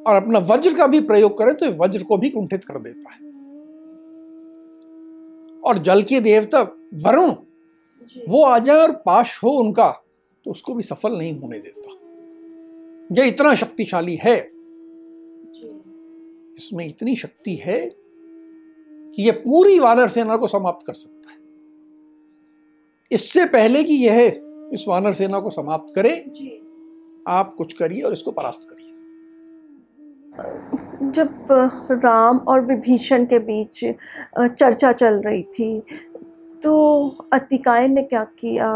और 0.04 0.16
अपना 0.16 0.40
वज्र 0.48 0.74
का 0.78 0.88
भी 0.88 1.00
प्रयोग 1.02 1.38
करे 1.38 1.54
तो 1.54 1.72
वज्र 1.84 2.04
को 2.04 2.18
भी 2.18 2.30
कुंठित 2.30 2.66
कर 2.66 2.80
देता 2.80 3.14
है। 3.14 3.20
और 5.64 5.78
जल 5.78 6.02
के 6.04 6.20
देवता 6.20 6.62
वरुण 7.06 7.32
वो 8.30 8.44
आ 8.44 8.58
जाए 8.60 8.78
और 8.78 8.92
पाश 9.06 9.40
हो 9.44 9.50
उनका 9.60 9.90
तो 10.46 10.52
उसको 10.52 10.74
भी 10.74 10.84
सफल 10.84 11.18
नहीं 11.18 11.34
होने 11.40 11.60
देता। 11.60 11.90
ये 13.12 13.28
इतना 13.28 13.54
शक्तिशाली 13.56 14.16
है। 14.16 14.38
इसमें 16.58 16.86
इतनी 16.88 17.16
शक्ति 17.16 17.56
है 17.56 17.80
कि 19.18 19.24
ये 19.24 19.32
पूरी 19.32 19.80
वानर 19.80 20.08
सेना 20.08 20.38
को 20.38 20.48
समाप्त 20.48 20.86
कर 20.88 20.94
सकता 20.94 21.32
है। 21.32 21.38
इससे 23.12 23.46
पहले 23.46 23.84
कि 23.84 23.94
यह 23.94 24.20
इस 24.74 24.86
वानर 24.88 25.14
सेना 25.14 25.40
को 25.40 25.50
समाप्त 25.50 25.94
करे 25.96 26.14
आप 27.28 27.54
कुछ 27.56 27.74
करिए 27.74 28.02
और 28.02 28.14
इसको 28.14 28.32
परास्त 28.32 28.68
करिए। 28.70 28.88
जब 31.12 31.48
राम 31.94 32.38
और 32.38 32.66
विभीषण 32.66 33.26
के 33.26 33.40
बीच 33.40 33.84
चर्चा 34.40 34.92
चल 34.92 35.22
रही 35.22 35.44
थी 35.44 35.82
तो 36.64 36.74
अतिकाय 37.34 37.88
ने 37.88 38.02
क्या 38.04 38.24
किया? 38.40 38.72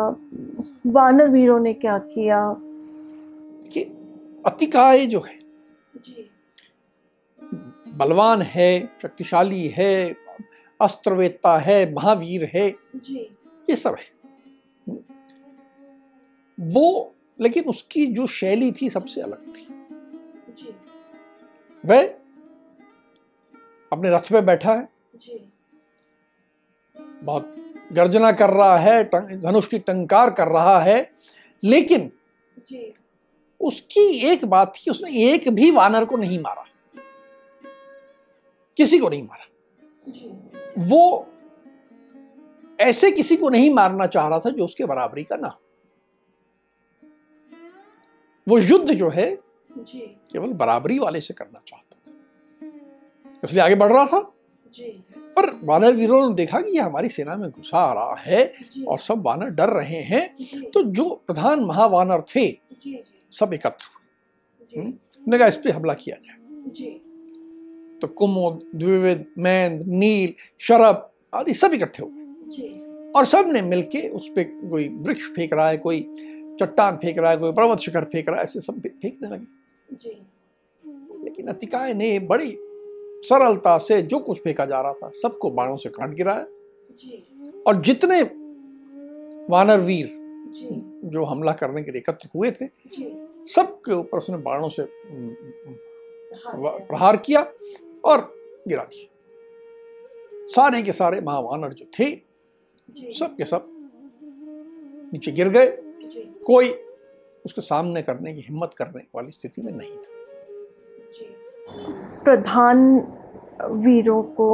वानर 0.87 1.29
वीरों 1.29 1.59
ने 1.59 1.73
क्या 1.73 1.97
किया? 1.97 2.41
कि 3.73 3.81
अतिकाय 4.45 5.05
जो 5.05 5.19
है 5.19 5.37
बलवान 7.97 8.41
है 8.41 8.69
शक्तिशाली 9.01 9.67
है 9.67 10.24
अस्त्रवेत्ता 10.81 11.57
है 11.57 11.93
महावीर 11.93 12.49
है 12.53 12.69
जी। 12.95 13.19
ये 13.69 13.75
सब 13.75 13.95
है। 13.99 14.13
वो 16.57 17.15
लेकिन 17.39 17.63
उसकी 17.63 18.05
जो 18.05 18.27
शैली 18.27 18.71
थी 18.71 18.89
सबसे 18.89 19.21
अलग 19.21 19.47
थी। 19.47 19.67
जी। 20.53 20.75
वह 21.85 22.03
अपने 23.91 24.09
रथ 24.09 24.31
पे 24.31 24.41
बैठा 24.41 24.73
है। 24.73 24.87
जी। 25.15 25.51
बहुत 27.23 27.55
गर्जना 27.93 28.31
कर 28.31 28.49
रहा 28.49 28.77
है 28.77 29.03
धनुष 29.41 29.67
की 29.67 29.79
टंकार 29.79 30.29
कर 30.31 30.47
रहा 30.47 30.79
है 30.79 31.11
लेकिन 31.63 32.11
जी। 32.59 32.93
उसकी 33.61 34.07
एक 34.27 34.45
बात 34.45 34.73
थी 34.75 34.91
उसने 34.91 35.11
एक 35.33 35.49
भी 35.49 35.71
वानर 35.71 36.05
को 36.05 36.17
नहीं 36.17 36.39
मारा। 36.39 36.65
किसी 38.77 38.99
को 38.99 39.09
नहीं 39.09 39.23
मारा। 39.23 39.45
जी। 40.09 40.44
वो 40.77 41.27
ऐसे 42.79 43.11
किसी 43.11 43.35
को 43.35 43.49
नहीं 43.49 43.73
मारना 43.73 44.07
चाह 44.07 44.27
रहा 44.27 44.39
था 44.39 44.49
जो 44.49 44.65
उसके 44.65 44.85
बराबरी 44.85 45.23
का 45.23 45.35
ना 45.35 45.47
हो। 45.47 45.61
वो 48.47 48.59
युद्ध 48.59 48.93
जो 48.93 49.09
है 49.09 49.37
केवल 49.77 50.53
बराबरी 50.53 50.99
वाले 50.99 51.21
से 51.21 51.33
करना 51.33 51.61
चाहता 51.67 51.99
था। 52.07 52.13
इसलिए 53.43 53.61
आगे 53.61 53.75
बढ़ 53.75 53.91
रहा 53.91 54.05
था। 54.05 54.33
जी। 54.73 55.03
पर 55.17 55.59
वानर 55.63 55.93
वीरों 55.93 56.29
ने 56.29 56.35
देखा 56.35 56.61
कि 56.61 56.71
ये 56.71 56.79
हमारी 56.79 57.09
सेना 57.09 57.35
में 57.35 57.49
घुसा 57.51 57.77
आ 57.77 57.93
रहा 57.93 58.15
है 58.19 58.53
और 58.87 58.99
सब 58.99 59.21
वानर 59.25 59.49
डर 59.49 59.69
रहे 59.69 60.01
हैं। 60.01 60.35
तो 60.71 60.83
जो 60.83 61.23
प्रधान 61.27 61.59
महावानर 61.59 62.21
थे 62.21 62.51
सब 63.31 63.53
एकत्र 63.53 63.85
हुए। 64.77 65.37
कहा 65.37 65.47
इस 65.47 65.55
पे 65.55 65.71
हमला 65.71 65.93
किया 65.93 66.15
जाए। 66.15 66.37
जी। 66.71 67.01
तो 68.01 68.07
कुमुद 68.07 68.59
द्विविद 68.75 69.25
मैंद 69.37 69.83
नील 69.87 70.33
शरब 70.59 71.09
आदि 71.33 71.53
सब 71.53 71.73
इकट्ठे 71.73 72.03
हुए 72.03 72.25
जी। 72.47 72.67
और 73.11 73.25
सबने 73.25 73.61
मिल 73.61 73.81
के 73.81 74.07
उस 74.09 74.27
पे 74.35 74.43
कोई 74.43 74.87
वृक्ष 74.89 75.29
फेंक 75.31 75.53
रहा 75.53 75.69
है 75.69 75.77
कोई 75.77 75.99
चट्टान 76.59 76.95
फेंक 76.95 77.17
रहा 77.17 77.31
है 77.31 77.37
कोई 77.37 77.51
पर्वत 77.51 77.79
शिखर 77.79 78.03
फेंक 78.03 78.29
रहा 78.29 78.37
है 78.37 78.43
ऐसे 78.43 78.61
सब 78.61 78.79
फेंकने 78.81 79.29
लगे। 79.29 80.13
लेकिन 81.23 81.47
अतिकाय 81.47 81.93
ने 81.93 82.19
बड़ी 82.19 82.55
सरलता 83.27 83.77
से 83.77 84.01
जो 84.01 84.19
कुछ 84.19 84.39
फेंका 84.39 84.65
जा 84.65 84.81
रहा 84.81 84.93
था 84.93 85.09
सबको 85.13 85.51
बाणों 85.51 85.77
से 85.77 85.89
काट 85.89 86.15
गिराया। 86.15 86.45
और 87.67 87.81
जितने 87.81 88.21
वानर 89.49 89.79
वीर 89.79 90.09
जो। 91.05 91.23
हमला 91.23 91.51
करने 91.51 91.81
के 91.83 91.91
लिए 91.91 91.99
एकत्र 91.99 92.29
हुए 92.35 92.51
थे 92.51 92.67
सबके 93.45 93.93
ऊपर 93.93 94.17
उसने 94.17 94.37
बाणों 94.37 94.69
से 94.69 94.81
हाँ 94.81 95.75
प्रहार 96.47 97.17
किया। 97.17 97.41
और 98.05 98.21
गिरा 98.67 98.83
दिया। 98.83 100.47
सारे 100.47 100.81
के 100.81 100.91
सारे 100.91 101.21
महावानर 101.21 101.73
जो 101.73 101.85
थे। 101.99 102.15
सब 103.19 103.35
के 103.37 103.45
सब 103.45 103.67
नीचे 105.13 105.31
गिर 105.31 105.49
गए। 105.49 105.67
कोई 106.45 106.69
उसके 107.45 107.61
सामने 107.61 108.01
करने 108.01 108.33
की 108.33 108.41
हिम्मत 108.41 108.73
करने 108.73 109.01
वाली 109.15 109.31
स्थिति 109.31 109.61
में 109.61 109.71
नहीं 109.73 109.97
था। 109.97 110.13
प्रधान 112.23 112.77
वीरों 113.71 114.21
को 114.23 114.47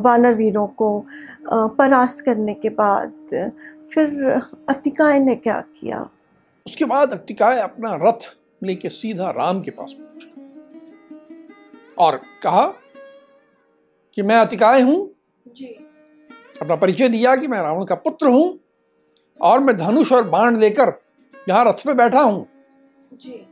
वानर 0.00 0.34
वीरों 0.34 0.66
को 0.66 1.06
परास्त 1.52 2.24
करने 2.24 2.54
के 2.54 2.68
बाद 2.68 3.12
फिर 3.94 4.24
अतिकाय 4.68 5.18
ने 5.18 5.34
क्या 5.34 5.60
किया? 5.60 6.08
उसके 6.66 6.84
बाद 6.84 7.12
अतिकाय 7.12 7.60
अपना 7.60 7.94
रथ 8.02 8.36
लेके 8.62 8.88
सीधा 8.88 9.30
राम 9.30 9.60
के 9.62 9.70
पास 9.70 9.92
पहुँचा 9.92 10.37
और 11.98 12.16
कहा 12.42 12.66
कि 14.16 14.22
मैं 14.22 14.36
अतिकाय 14.36 14.80
हूँ। 14.80 14.98
जी। 15.46 15.66
अपना 16.62 16.76
परिचय 16.76 17.08
दिया 17.08 17.36
कि 17.36 17.48
मैं 17.48 17.60
रावण 17.62 17.84
का 17.84 17.94
पुत्र 17.94 18.26
हूँ 18.26 18.58
और 19.40 19.60
मैं 19.60 19.76
धनुष 19.76 20.12
और 20.12 20.22
बाण 20.28 20.56
लेकर 20.56 20.92
यहाँ 21.48 21.64
रथ 21.64 21.84
पे 21.84 21.94
बैठा 21.94 22.20
हूँ। 22.20 22.46
जी। 23.12 23.46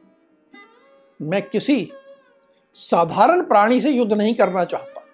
मैं 1.20 1.42
किसी 1.42 1.92
साधारण 2.76 3.42
प्राणी 3.42 3.80
से 3.80 3.90
युद्ध 3.90 4.12
नहीं 4.12 4.34
करना 4.34 4.64
चाहता। 4.64 5.04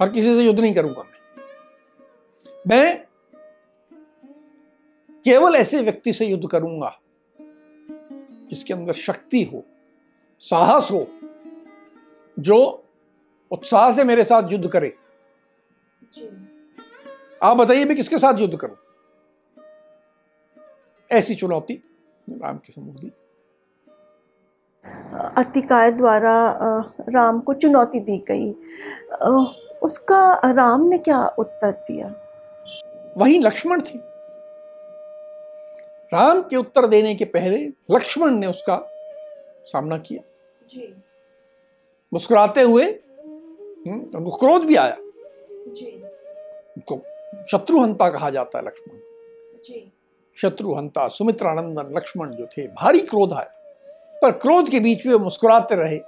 हर 0.00 0.08
किसी 0.08 0.34
से 0.34 0.42
युद्ध 0.42 0.60
नहीं 0.60 0.74
करूँगा 0.74 1.02
मैं। 1.02 1.16
मैं 2.66 2.98
केवल 5.24 5.56
ऐसे 5.56 5.82
व्यक्ति 5.82 6.12
से 6.12 6.26
युद्ध 6.26 6.48
करूँगा 6.50 6.98
जिसके 8.50 8.74
अंदर 8.74 8.92
शक्ति 8.92 9.42
हो 9.44 9.64
साहस 10.38 10.88
हो 10.90 11.06
जो 12.38 12.84
उत्साह 13.50 13.90
से 13.90 14.04
मेरे 14.04 14.24
साथ 14.24 14.52
युद्ध 14.52 14.68
करे। 14.70 14.94
आप 17.42 17.56
बताइए 17.56 17.84
मैं 17.84 17.96
किसके 17.96 18.18
साथ 18.18 18.38
युद्ध 18.38 18.56
करूँ? 18.56 18.76
ऐसी 21.10 21.34
चुनौती 21.34 21.74
राम 22.30 22.58
के 22.58 22.72
सम्मुख 22.72 22.96
दी। 22.96 23.12
अतिकाय 25.36 25.90
द्वारा 25.90 26.54
राम 27.08 27.40
को 27.40 27.54
चुनौती 27.54 28.00
दी 28.00 28.18
गई। 28.18 28.52
उसका 29.78 30.52
राम 30.52 30.84
ने 30.84 30.98
क्या 30.98 31.26
उत्तर 31.38 31.72
दिया? 31.72 32.08
वही 33.16 33.38
लक्ष्मण 33.38 33.80
थे। 33.80 34.07
राम 36.14 36.42
के 36.42 36.56
उत्तर 36.56 36.86
देने 36.86 37.14
के 37.14 37.24
पहले 37.24 37.56
लक्ष्मण 37.90 38.30
ने 38.30 38.46
उसका 38.46 38.90
सामना 39.64 39.98
किया। 39.98 40.22
जी। 40.68 40.94
मुस्कुराते 42.12 42.62
हुए 42.62 42.84
हम्म, 42.84 44.18
उनको 44.18 44.36
क्रोध 44.36 44.62
भी 44.62 44.76
आया। 44.76 44.96
उनको 46.76 46.96
शत्रुहंता 47.46 48.10
कहा 48.10 48.30
जाता 48.30 48.58
है 48.58 48.66
लक्ष्मण। 48.66 48.98
शत्रुहंता 50.42 51.08
सुमित्रानंदन 51.08 51.94
लक्ष्मण 51.96 52.30
जो 52.30 52.46
थे 52.46 52.66
भारी 52.66 53.00
क्रोध 53.00 53.32
आया। 53.32 53.54
पर 54.22 54.30
क्रोध 54.30 54.70
के 54.70 54.80
बीच 54.80 55.06
में 55.06 55.12
वो 55.12 55.18
मुस्कुराते 55.18 55.74
रहे। 55.74 55.98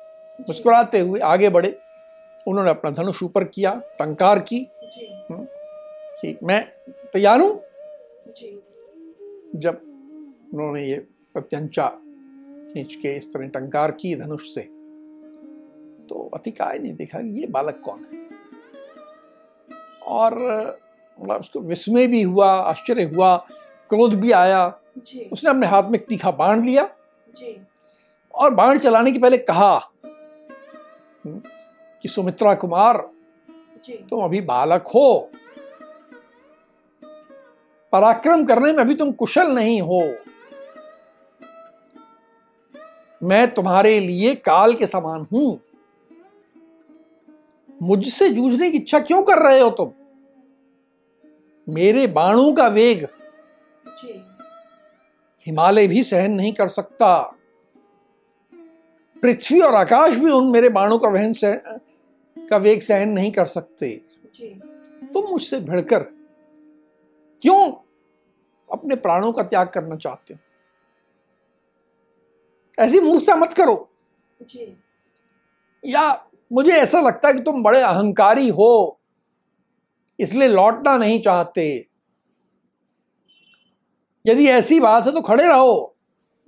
मुस्कुराते 0.40 1.00
हुए 1.00 1.20
आगे 1.20 1.48
बढ़े। 1.48 1.78
उन्होंने 2.48 2.70
अपना 2.70 2.90
धनुष 2.90 3.22
ऊपर 3.22 3.44
किया 3.44 3.74
टंकार 3.74 4.38
की। 4.38 4.68
जी। 4.82 5.24
कि 6.20 6.38
मैं 6.42 6.68
तैयार 7.12 7.40
हूँ। 7.40 7.62
जब 9.56 9.89
उन्होंने 10.54 10.84
ये 10.84 10.96
प्रत्यंचा 11.34 11.88
खींच 12.74 12.94
के 12.94 13.16
इस 13.16 13.32
तरह 13.32 13.46
टंकार 13.48 13.90
की 13.90 14.14
धनुष 14.16 14.54
से। 14.54 14.60
तो 16.06 16.30
अतिकाय 16.34 16.78
ने 16.78 16.92
देखा 16.92 17.18
कि 17.18 17.40
ये 17.40 17.46
बालक 17.46 17.82
कौन 17.84 18.00
है? 18.00 18.30
और 20.06 20.34
मतलब 21.20 21.40
उसको 21.40 21.60
विस्मय 21.60 22.06
भी 22.06 22.22
हुआ 22.22 22.46
आश्चर्य 22.46 23.02
हुआ 23.02 23.36
क्रोध 23.90 24.14
भी 24.14 24.32
आया। 24.32 24.80
जी। 24.98 25.28
उसने 25.32 25.50
अपने 25.50 25.66
हाथ 25.66 25.82
में 25.82 25.98
एक 25.98 26.06
तीखा 26.06 26.30
बाण 26.30 26.64
लिया। 26.64 26.84
जी। 27.28 27.66
और 28.34 28.54
बाण 28.54 28.78
चलाने 28.78 29.12
के 29.12 29.18
पहले 29.18 29.38
कहा 29.38 29.76
हम्म, 31.26 31.42
कि 32.02 32.08
सुमित्रा 32.08 32.54
कुमार 32.54 33.10
जी। 33.84 34.06
तुम 34.10 34.24
अभी 34.24 34.40
बालक 34.40 34.82
हो। 34.82 35.30
पराक्रम 37.92 38.44
करने 38.44 38.72
में 38.72 38.78
अभी 38.78 38.94
तुम 38.94 39.12
कुशल 39.12 39.48
नहीं 39.48 39.80
हो। 39.80 40.14
मैं 43.22 43.54
तुम्हारे 43.54 44.00
लिए 44.00 44.34
काल 44.34 44.74
के 44.74 44.86
समान 44.86 45.26
हूँ। 45.32 45.60
मुझसे 47.82 48.28
जूझने 48.30 48.70
की 48.70 48.76
इच्छा 48.76 48.98
क्यों 48.98 49.22
कर 49.22 49.48
रहे 49.48 49.60
हो 49.60 49.70
तुम? 49.70 49.92
मेरे 51.74 52.06
बाणों 52.06 52.52
का 52.52 52.66
वेग। 52.68 53.08
हिमालय 55.46 55.86
भी 55.86 56.02
सहन 56.02 56.32
नहीं 56.32 56.52
कर 56.52 56.68
सकता। 56.68 57.36
पृथ्वी 59.22 59.60
और 59.60 59.74
आकाश 59.74 60.16
भी 60.16 60.30
उन 60.30 60.50
मेरे 60.50 60.68
बाणों 60.68 60.98
का 60.98 61.08
वहन 61.08 61.32
सह, 61.32 61.54
का 62.50 62.56
वेग 62.56 62.80
सहन 62.80 63.08
नहीं 63.08 63.32
कर 63.32 63.44
सकते। 63.44 64.00
तुम 65.12 65.24
मुझसे 65.24 65.60
भिड़कर 65.60 66.02
क्यों 67.42 67.72
अपने 68.72 68.96
प्राणों 68.96 69.32
का 69.32 69.42
त्याग 69.42 69.68
करना 69.68 69.96
चाहते 69.96 70.34
हो? 70.34 70.40
ऐसी 72.80 73.00
मूर्खता 73.00 73.36
मत 73.36 73.52
करो। 73.52 73.74
जी। 74.40 74.76
या 75.84 76.26
मुझे 76.52 76.72
ऐसा 76.72 77.00
लगता 77.00 77.28
है 77.28 77.34
कि 77.34 77.40
तुम 77.40 77.62
बड़े 77.62 77.80
अहंकारी 77.80 78.48
हो 78.48 79.00
इसलिए 80.18 80.48
लौटना 80.48 80.96
नहीं 80.98 81.20
चाहते। 81.22 81.66
यदि 84.24 84.46
ऐसी 84.48 84.80
बात 84.80 85.06
है 85.06 85.12
तो 85.12 85.20
खड़े 85.20 85.46
रहो। 85.46 85.96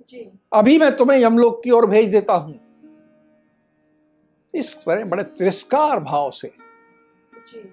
जी। 0.09 0.29
अभी 0.53 0.77
मैं 0.79 0.95
तुम्हें 0.97 1.19
यमलोक 1.19 1.61
की 1.63 1.71
ओर 1.71 1.85
भेज 1.85 2.09
देता 2.11 2.33
हूँ। 2.33 2.59
इस 4.53 4.75
तरह 4.75 5.05
बड़े 5.05 5.23
तिरस्कार 5.23 5.99
भाव 5.99 6.29
से 6.31 6.47
जी। 7.33 7.63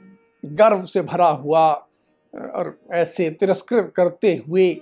गर्व 0.45 0.85
से 0.85 1.03
भरा 1.03 1.29
हुआ 1.29 1.69
और 2.35 2.79
ऐसे 2.93 3.31
तिरस्कृत 3.31 3.93
करते 3.97 4.35
हुए 4.49 4.73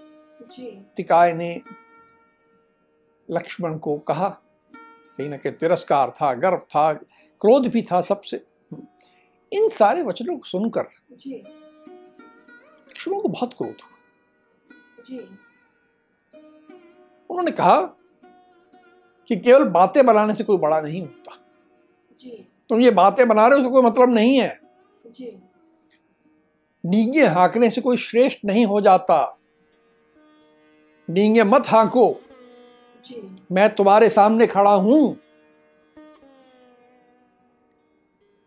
जी। 0.42 0.70
तिकाय 0.96 1.32
ने 1.32 1.50
लक्ष्मण 3.30 3.78
को 3.78 3.98
कहा 3.98 4.28
कहीं 5.18 5.28
ना 5.28 5.36
कहीं 5.36 5.52
तिरस्कार 5.52 6.10
था 6.10 6.34
गर्व 6.34 6.56
था 6.56 6.92
क्रोध 7.40 7.66
भी 7.66 7.82
था 7.82 8.00
सबसे। 8.00 8.46
इन 9.52 9.68
सारे 9.68 10.02
वचनों 10.02 10.36
को 10.36 10.44
सुनकर 10.44 10.82
लक्ष्मण 12.88 13.20
को 13.20 13.28
बहुत 13.28 13.54
क्रोध 13.54 13.76
हुआ। 13.82 13.94
उन्होंने 17.30 17.50
कहा 17.50 17.80
कि 19.28 19.36
केवल 19.36 19.64
बातें 19.64 20.06
बनाने 20.06 20.34
से 20.34 20.44
कोई 20.44 20.56
बड़ा 20.56 20.80
नहीं 20.80 21.00
होता। 21.00 21.36
जी। 22.20 22.48
तुम 22.68 22.80
ये 22.80 22.90
बातें 22.90 23.28
बना 23.28 23.46
रहे 23.46 23.58
हो 23.58 23.64
उसका 23.64 23.80
कोई 23.80 23.90
मतलब 23.90 24.14
नहीं 24.14 24.38
है। 24.38 24.60
नींगे 26.86 27.26
हाँकने 27.26 27.70
से 27.70 27.80
कोई 27.80 27.96
श्रेष्ठ 27.96 28.38
नहीं 28.44 28.66
हो 28.66 28.80
जाता। 28.80 29.38
नींगे 31.10 31.42
मत 31.42 31.68
हाँको। 31.68 32.20
मैं 33.52 33.74
तुम्हारे 33.74 34.08
सामने 34.08 34.46
खड़ा 34.46 34.70
हूँ। 34.70 35.16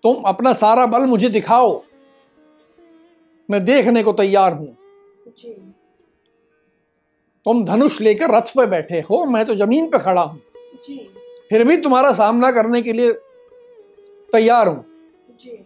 तुम 0.04 0.24
अपना 0.24 0.54
सारा 0.54 0.86
बल 0.86 1.06
मुझे 1.06 1.30
दिखाओ। 1.30 1.84
मैं 3.50 3.66
देखने 3.66 4.04
को 4.04 4.14
तैयार 4.14 4.54
हूँ। 4.54 4.78
जी। 5.28 5.74
तुम 7.46 7.66
धनुष 7.66 8.02
लेकर 8.02 8.30
रथ 8.30 8.54
पर 8.56 8.66
बैठे 8.66 9.00
हो 9.02 9.26
मैं 9.26 9.46
तो 9.46 9.56
ज़मीन 9.56 9.90
पर 9.90 9.98
खड़ा 9.98 10.22
हूँ। 10.22 10.42
जी। 10.88 11.10
फिर 11.50 11.64
भी 11.64 11.78
तुम्हारा 11.78 12.12
सामना 12.12 12.52
करने 12.52 12.82
के 12.82 12.94
लिए 12.94 13.14
तैयार 14.32 14.68
हूँ। 14.68 14.86
जी। 15.40 15.66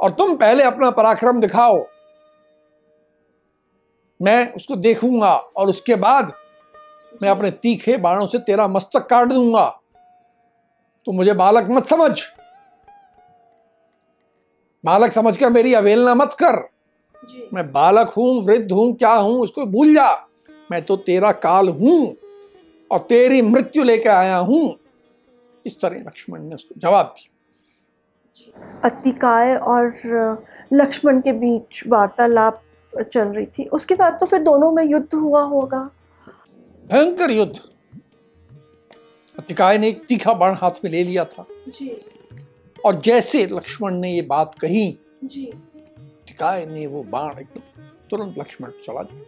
और 0.00 0.10
तुम 0.10 0.36
पहले 0.36 0.62
अपना 0.62 0.90
पराक्रम 0.90 1.40
दिखाओ। 1.40 1.86
मैं 4.22 4.52
उसको 4.52 4.76
देखूँगा 4.76 5.34
और 5.36 5.68
उसके 5.68 5.94
बाद 5.94 6.32
मैं 7.22 7.28
अपने 7.28 7.50
तीखे 7.52 7.96
बाणों 7.96 8.26
से 8.26 8.38
तेरा 8.38 8.66
मस्तक 8.68 9.06
काट 9.06 9.28
दूँगा। 9.28 9.66
तो 11.06 11.12
मुझे 11.12 11.32
बालक 11.34 11.66
मत 11.70 11.86
समझ। 11.86 12.12
बालक 14.84 15.12
समझकर 15.12 15.50
मेरी 15.50 15.74
अवेलना 15.74 16.14
मत 16.14 16.36
कर। 16.42 16.56
जी। 17.22 17.48
मैं 17.54 17.70
बालक 17.72 18.08
हूँ 18.08 18.42
वृद्ध 18.44 18.72
हूँ 18.72 18.92
क्या 18.94 19.12
हूँ 19.12 19.44
इसको 19.44 19.66
भूल 19.66 19.94
जा। 19.94 20.10
मैं 20.70 20.82
तो 20.84 20.96
तेरा 20.96 21.32
काल 21.32 21.68
हूँ 21.68 22.16
और 22.90 22.98
तेरी 22.98 23.40
मृत्यु 23.42 23.84
लेकर 23.84 24.10
आया 24.10 24.36
हूँ। 24.38 24.76
इस 25.64 25.80
तरह 25.80 25.98
लक्ष्मण 25.98 26.42
ने 26.42 26.54
उसको 26.54 26.80
जवाब 26.80 27.14
दिया। 27.16 28.88
अतिकाय 28.88 29.54
और 29.56 29.92
लक्ष्मण 30.72 31.20
के 31.20 31.32
बीच 31.32 31.82
वार्तालाप 31.86 32.62
चल 33.12 33.28
रही 33.28 33.46
थी। 33.48 33.64
उसके 33.66 33.94
बाद 33.94 34.18
तो 34.20 34.26
फिर 34.26 34.42
दोनों 34.42 34.70
में 34.72 34.84
युद्ध 34.84 35.14
हुआ 35.14 35.42
होगा। 35.42 35.88
भयंकर 36.86 37.30
युद्ध। 37.30 37.60
अतिकाय 39.38 39.78
ने 39.78 39.88
एक 39.88 40.06
तीखा 40.06 40.32
बाण 40.32 40.54
हाथ 40.54 40.70
में 40.84 40.90
ले 40.90 41.04
लिया 41.04 41.24
था। 41.24 41.46
जी। 41.68 42.04
और 42.84 43.00
जैसे 43.00 43.46
लक्ष्मण 43.46 43.94
ने 43.94 44.12
ये 44.12 44.22
बात 44.22 44.54
कही 44.54 44.98
जी। 45.24 45.52
टिकाए 46.26 46.66
ने 46.66 46.86
वो 46.86 47.02
बाण 47.02 47.38
एकदम 47.38 47.82
तुरंत 48.10 48.38
लक्ष्मण 48.38 48.68
पर 48.68 48.82
चला 48.86 49.02
दिया। 49.02 49.22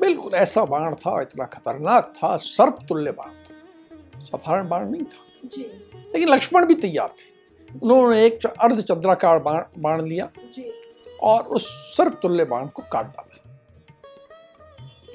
बिल्कुल 0.00 0.34
ऐसा 0.34 0.64
बाण 0.64 0.94
था 0.94 1.22
इतना 1.22 1.44
खतरनाक 1.44 2.14
था 2.16 2.36
सर्प 2.36 2.78
तुल्य 2.88 3.12
बाण 3.12 3.28
था। 3.28 4.24
साधारण 4.24 4.68
बाण 4.68 4.90
नहीं 4.90 5.02
था। 5.02 5.48
जी। 5.56 5.62
लेकिन 6.14 6.28
लक्ष्मण 6.28 6.66
भी 6.66 6.74
तैयार 6.74 7.08
थे। 7.08 7.36
उन्होंने 7.82 8.26
एक 8.26 8.46
अर्ध 8.46 8.80
चंद्राकार 8.80 9.38
बाण 9.38 9.62
बाण 9.78 10.06
लिया 10.06 10.30
जी। 10.36 10.70
और 11.22 11.44
उस 11.44 11.96
सर्प 11.96 12.20
तुल्य 12.22 12.44
बाण 12.44 12.66
को 12.66 12.82
काट 12.92 13.06
डाला। 13.06 13.25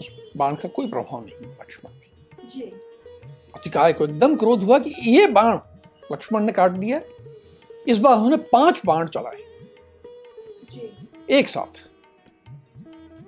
उस 0.02 0.10
बाण 0.38 0.56
का 0.56 0.70
कोई 0.70 0.88
प्रभाव 0.88 1.24
नहीं 1.26 1.46
हुआ 1.46 1.54
लक्ष्मण 1.62 1.92
पे। 1.92 2.70
अतिकाय 3.56 3.94
को 3.94 4.04
एकदम 4.04 4.36
क्रोध 4.36 4.64
हुआ 4.64 4.80
कि 4.80 4.94
ये 5.08 5.28
बाण 5.28 5.58
लक्ष्मण 6.12 6.44
ने 6.44 6.52
काट 6.52 6.72
दिया। 6.72 7.02
इस 7.88 7.98
बार 7.98 8.16
उन्होंने 8.16 8.38
पाँच 8.52 8.82
बाण 8.86 9.08
चलाए। 9.08 9.38
एक 11.30 11.50
साथ। 11.50 11.84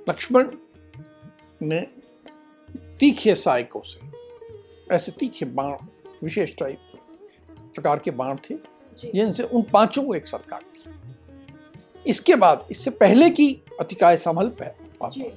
लक्ष्मण 0.09 0.49
ने 1.61 1.79
तीखे 2.99 3.35
सायकों 3.35 3.81
से 3.81 4.95
ऐसे 4.95 5.11
तीखे 5.11 5.45
बाण 5.45 5.75
विशेष 6.23 6.55
टाइप 6.55 6.79
प्रकार 7.75 7.99
के 7.99 8.11
बाण 8.11 8.37
थे 8.49 8.55
जिनसे 9.05 9.43
उन 9.43 9.61
पाँचों 9.63 10.03
को 10.03 10.15
एक 10.15 10.27
साथ 10.27 10.49
काट 10.49 10.61
दिया। 10.61 10.99
इसके 12.07 12.35
बाद 12.35 12.67
इससे 12.71 12.91
पहले 12.91 13.29
की 13.29 13.53
अतिकाय 13.79 14.17
संभल 14.17 14.49
पे 14.61 14.71
जी। 15.09 15.31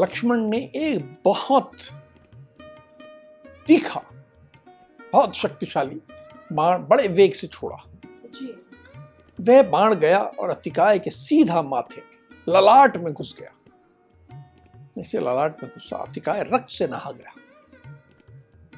लक्ष्मण 0.00 0.38
ने 0.40 0.58
एक 0.58 1.18
बहुत 1.24 1.72
तीखा 3.66 4.02
बहुत 5.12 5.34
शक्तिशाली 5.34 6.02
बाण 6.52 6.78
बड़े 6.78 7.08
वेग 7.08 7.32
से 7.32 7.46
छोड़ा। 7.46 7.76
वह 9.40 9.62
बाण 9.62 9.94
गया 9.94 10.18
और 10.18 10.50
अतिकाय 10.50 10.98
के 10.98 11.10
सीधा 11.10 11.62
माथे 11.62 12.00
में 12.00 12.54
ललाट 12.54 12.96
में 12.96 13.12
घुस 13.12 13.36
गया। 13.40 13.50
जैसे 14.96 15.18
ललाट 15.18 15.62
में 15.62 15.72
घुसा 15.74 15.96
अतिकाय 15.96 16.42
रक्त 16.42 16.70
से 16.70 16.86
नहा 16.86 17.12
गया। 17.12 17.32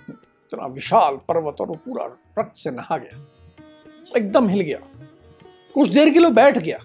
इतना 0.00 0.66
विशाल 0.66 1.16
पर्वत 1.16 1.56
और 1.61 1.66
वो 1.66 1.74
पूरा 1.74 2.04
रक्त 2.38 2.56
से 2.56 2.70
नहा 2.70 2.96
गया। 2.96 3.26
एकदम 4.16 4.48
हिल 4.48 4.61
गया। 4.61 4.78
कुछ 5.74 5.88
देर 5.88 6.11
के 6.11 6.18
लिए 6.18 6.30
बैठ 6.30 6.59
गया। 6.59 6.78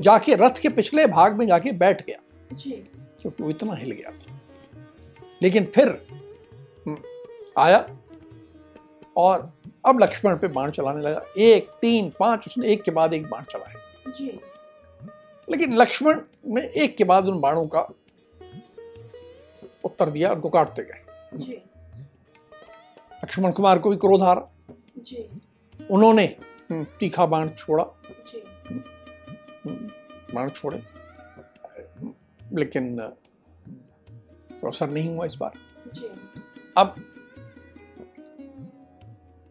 जाके 0.00 0.34
रथ 0.34 0.60
के 0.62 0.68
पिछले 0.68 1.06
भाग 1.06 1.38
में 1.38 1.46
जाके 1.46 1.72
बैठ 1.72 2.06
गया। 2.06 2.18
जी। 2.52 2.90
क्योंकि 3.24 3.42
वो 3.42 3.50
इतना 3.50 3.74
हिल 3.74 3.90
गया 3.90 4.10
था। 4.12 4.40
लेकिन 5.42 5.64
फिर 5.74 5.88
आया 7.58 7.78
और 9.16 9.52
अब 9.86 10.02
लक्ष्मण 10.02 10.36
पे 10.38 10.48
बाण 10.48 10.70
चलाने 10.70 11.02
लगा। 11.02 11.22
एक 11.38 11.68
तीन 11.80 12.10
पाँच 12.18 12.46
उसने 12.46 12.68
एक 12.68 12.82
के 12.82 12.90
बाद 12.90 13.14
एक 13.14 13.26
बाण 13.30 13.42
चलाए 13.42 13.74
लेकिन 15.48 15.76
लक्ष्मण 15.76 16.20
ने 16.46 16.62
एक 16.76 16.96
के 16.96 17.04
बाद 17.04 17.26
उन 17.28 17.40
बाणों 17.40 17.66
का 17.66 17.80
उत्तर 19.84 20.10
दिया 20.10 20.30
उनको 20.32 20.48
काटते 20.48 20.82
गए। 20.82 21.00
लक्ष्मण 23.22 23.52
कुमार 23.52 23.78
को 23.78 23.90
भी 23.90 23.96
क्रोध 23.96 24.22
आ 24.22 24.32
रहा 24.32 24.50
उन्होंने 25.90 26.26
तीखा 26.72 27.26
बाण 27.26 27.48
छोड़ा। 27.48 27.84
बाण 29.66 30.48
छोड़े। 30.50 30.82
लेकिन 32.54 32.98
अ, 32.98 33.10
असर 34.66 34.90
नहीं 34.90 35.14
हुआ 35.14 35.26
इस 35.26 35.34
बार। 35.34 35.52
जी। 35.94 36.08
अब 36.76 36.94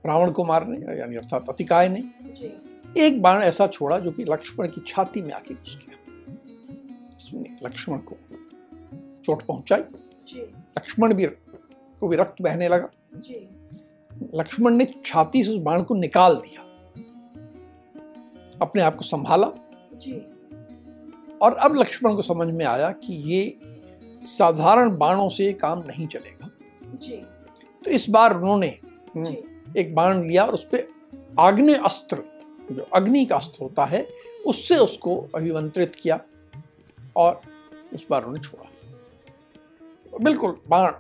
रावण 0.05 0.31
को 0.31 0.43
मारने 0.43 0.99
यानी 0.99 1.15
अर्थात 1.15 1.49
अतिकाय 1.49 1.89
ने 1.89 1.99
एक 3.05 3.21
बाण 3.21 3.41
ऐसा 3.43 3.67
छोड़ा 3.67 3.99
जो 3.99 4.11
कि 4.11 4.23
लक्ष्मण 4.23 4.67
की 4.67 4.83
छाती 4.87 5.21
में 5.21 5.33
आके 5.33 5.53
घुस 5.53 5.87
गया। 5.87 5.97
लक्ष्मण 7.63 7.97
को 7.97 8.15
चोट 9.23 9.41
पहुंचाई। 9.41 9.79
लक्ष्मण 10.37 11.13
भी 11.13 11.25
को 11.99 12.07
भी 12.07 12.15
रक्त 12.15 12.41
बहने 12.41 12.67
लगा। 12.67 12.89
लक्ष्मण 14.35 14.73
ने 14.73 14.95
छाती 15.05 15.43
से 15.43 15.49
उस 15.49 15.57
बाण 15.57 15.83
को 15.83 15.95
निकाल 15.95 16.35
दिया। 16.35 16.61
अपने 18.61 18.81
आप 18.81 18.95
को 18.95 19.03
संभाला। 19.03 19.51
जी। 19.93 20.32
और 21.43 21.53
अब 21.53 21.75
लक्ष्मण 21.75 22.15
को 22.15 22.21
समझ 22.21 22.53
में 22.53 22.65
आया 22.65 22.91
कि 22.91 23.13
ये 23.13 23.59
साधारण 24.23 24.97
बाणों 24.97 25.29
से 25.29 25.53
काम 25.53 25.79
नहीं 25.79 26.07
चलेगा। 26.07 26.49
जी। 26.83 27.15
तो 27.85 27.91
इस 27.91 28.09
बार 28.09 28.35
उन्होंने 28.37 28.67
एक 29.77 29.95
बाण 29.95 30.23
लिया 30.23 30.45
और 30.45 30.53
उस 30.53 30.63
पर 30.65 30.87
आग्नेय 31.39 31.75
अस्त्र 31.75 32.23
जो 32.71 32.81
अग्नि 32.93 33.25
का 33.25 33.35
अस्त्र 33.35 33.63
होता 33.63 33.85
है 33.85 34.07
उससे 34.45 34.77
उसको 34.77 35.15
अभिमंत्रित 35.35 35.95
किया 35.95 36.19
और 37.15 37.41
उस 37.93 38.05
बार 38.09 38.23
उन्हें 38.23 38.41
छोड़ा। 38.43 38.69
बिल्कुल 40.21 40.57
बाण 40.67 40.91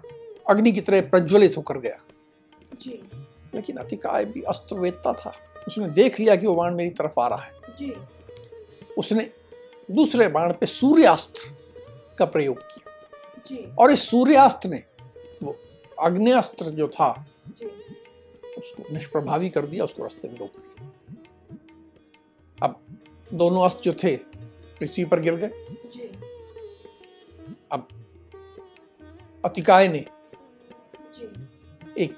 अग्नि 0.49 0.71
की 0.71 0.81
तरह 0.81 1.01
प्रज्वलित 1.01 1.57
होकर 1.57 1.77
गया। 1.77 1.99
जी। 2.81 3.09
लेकिन 3.55 3.77
अतिकाय 3.77 4.25
भी 4.25 4.41
अस्त्र 4.41 4.75
वेदता 4.75 5.13
था। 5.13 5.33
उसने 5.67 5.87
देख 5.89 6.19
लिया 6.19 6.35
कि 6.35 6.47
वो 6.47 6.55
बाण 6.55 6.75
मेरी 6.75 6.89
तरफ़ 6.89 7.19
आ 7.19 7.27
रहा 7.27 7.43
है। 7.43 7.51
जी। 7.79 7.93
उसने 8.97 9.29
दूसरे 9.91 10.27
बाण 10.27 10.53
पे 10.53 10.65
सूर्यास्त्र 10.65 11.51
का 12.19 12.25
प्रयोग 12.25 12.59
किया। 12.59 13.75
और 13.75 13.91
इस 13.91 14.09
सूर्यास्त्र 14.09 14.69
ने 14.69 14.83
वो 15.43 15.55
अग्नेयास्त्र 15.99 16.65
जो 16.65 16.87
था 16.87 17.25
उसको 18.57 18.93
निष्प्रभावी 18.93 19.49
कर 19.49 19.65
दिया 19.65 19.83
उसको 19.83 20.03
रास्ते 20.03 20.27
में 20.27 20.37
रोक 20.37 20.49
दिया। 20.49 20.91
अब 22.63 22.79
दोनों 23.33 23.65
अस्त्र 23.65 23.81
जो 23.83 23.93
थे 23.93 24.15
पृथ्वी 24.79 25.05
पर 25.05 25.19
गिर 25.19 25.35
गए। 25.35 25.51
अब 27.71 27.87
अतिकाय 29.45 29.87
ने 29.87 30.05
एक 31.97 32.15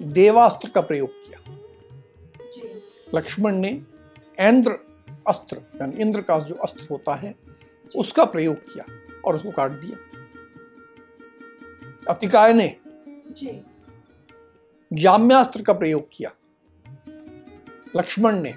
देवास्त्र 0.00 0.68
का 0.68 0.80
प्रयोग 0.80 1.10
किया। 1.10 1.40
लक्ष्मण 3.14 3.56
ने 3.56 3.82
ऐन्द्र 4.38 4.78
अस्त्र 5.28 5.56
यानी 5.80 5.96
इंद्र 5.96 6.22
का 6.22 6.38
जो 6.38 6.54
अस्त्र 6.54 6.86
होता 6.90 7.14
है 7.14 7.34
उसका 7.96 8.24
प्रयोग 8.24 8.56
किया 8.72 8.84
और 9.24 9.36
उसको 9.36 9.50
काट 9.50 9.70
दिया। 9.70 9.96
अतिकाय 12.08 12.52
ने 12.52 12.76
जाम्यास्त्र 14.92 15.62
का 15.62 15.72
प्रयोग 15.72 16.08
किया। 16.12 16.30
लक्ष्मण 17.96 18.40
ने 18.42 18.54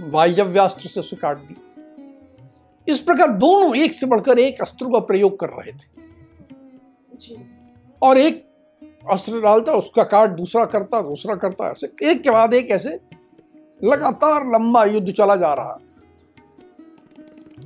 वायव्यास्त्र 0.00 0.88
से 0.88 1.00
उसे 1.00 1.16
काट 1.16 1.38
दी 1.38 1.56
इस 2.88 3.00
प्रकार 3.00 3.28
दोनों 3.30 3.76
एक 3.76 3.92
से 3.92 4.06
बढ़कर 4.06 4.38
एक 4.38 4.60
अस्त्र 4.60 4.86
का 4.86 4.98
प्रयोग 4.98 5.38
कर 5.40 5.46
रहे 5.46 5.72
थे। 5.72 5.88
और 8.02 8.18
एक 8.18 8.46
अस्त्र 9.10 9.40
डालता 9.40 9.72
उसका 9.72 10.02
काट 10.04 10.30
दूसरा 10.30 10.64
करता 10.64 11.00
दूसरा 11.02 11.34
करता 11.34 11.70
ऐसे 11.70 11.92
एक 12.02 12.22
के 12.22 12.30
बाद 12.30 12.54
एक 12.54 12.70
ऐसे 12.70 12.98
लगातार 13.84 14.46
लंबा 14.46 14.84
युद्ध 14.84 15.12
चला 15.12 15.36
जा 15.36 15.54
रहा। 15.54 15.78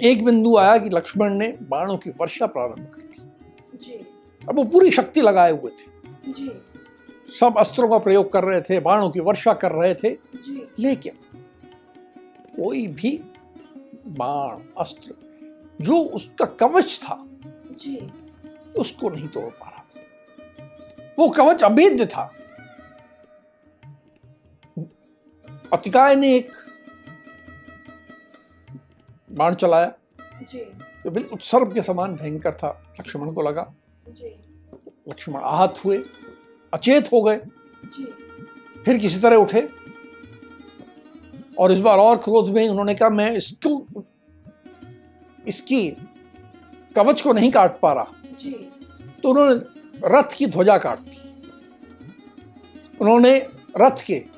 एक 0.03 0.24
बिंदु 0.24 0.57
आया 0.57 0.79
कि 0.79 0.88
लक्ष्मण 0.88 1.31
ने 1.35 1.59
बाणों 1.62 1.96
की 1.96 2.11
वर्षा 2.11 2.46
प्रारंभ 2.46 2.87
कर 2.87 3.00
दी। 3.00 4.07
अब 4.48 4.57
वो 4.57 4.64
पूरी 4.64 4.90
शक्ति 4.90 5.20
लगाए 5.20 5.50
हुए 5.50 5.70
थे। 5.70 5.87
जी। 6.33 6.50
सब 7.40 7.55
अस्त्रों 7.59 7.88
का 7.88 7.98
प्रयोग 7.98 8.33
कर 8.33 8.44
रहे 8.44 8.61
थे 8.61 8.81
बाणों 8.81 9.11
की 9.11 9.20
वर्षा 9.20 9.53
कर 9.53 9.72
रहे 9.72 9.94
थे। 9.94 10.11
जी। 10.12 10.68
लेकिन 10.79 11.12
कोई 12.57 12.87
भी 12.87 13.24
बाण 14.07 14.59
अस्त्र 14.79 15.14
जो 15.81 15.96
उसका 15.96 16.44
कवच 16.44 17.00
था 17.03 17.27
जी। 17.70 18.12
उसको 18.79 19.11
नहीं 19.11 19.29
तोड़ 19.29 19.44
पा 19.44 19.68
रहा 19.68 19.85
था। 19.90 20.00
वो 21.18 21.29
कवच 21.29 21.64
अभेद्य 21.64 22.07
था। 22.07 22.33
अतिकाय 25.75 26.15
ने 26.15 26.37
एक 26.37 26.53
बाण 29.33 29.55
चलाया। 29.55 29.93
जी। 30.43 30.59
जो 31.05 31.11
बिल्कुल 31.11 31.39
सर्प 31.39 31.73
के 31.75 31.83
समान 31.83 32.17
भयंकर 32.17 32.55
था। 32.55 32.95
लक्ष्मण 33.01 33.33
को 33.33 33.43
लगा। 33.43 33.75
जी। 34.09 34.27
लक्ष्मण 35.09 35.41
आहत 35.41 35.75
हुए। 35.85 36.05
अचेत 36.75 37.13
हो 37.13 37.23
गए। 37.23 37.37
जी। 37.85 38.15
फिर 38.85 38.99
किसी 38.99 39.21
तरह 39.21 39.37
उठे। 39.37 39.69
और 41.59 41.73
इस 41.73 41.79
बार 41.79 41.99
और 41.99 42.17
क्रोध 42.17 42.51
में 42.51 42.69
उन्होंने 42.69 42.95
कहा 42.95 43.09
मैं 43.09 43.37
इसको 43.37 43.87
इसकी 45.47 45.91
कवच 46.97 47.21
को 47.21 47.33
नहीं 47.33 47.51
काट 47.51 47.81
पा 47.81 47.93
रहा? 47.93 48.07
जी। 48.25 48.73
तो 49.23 49.31
उन्होंने 49.31 49.55
रथ 50.05 50.37
की 50.37 50.47
ध्वजा 50.47 50.79
काट 50.79 50.99
दी। 50.99 51.45
उन्होंने 53.01 53.39
रथ 53.81 54.05
के 54.07 54.34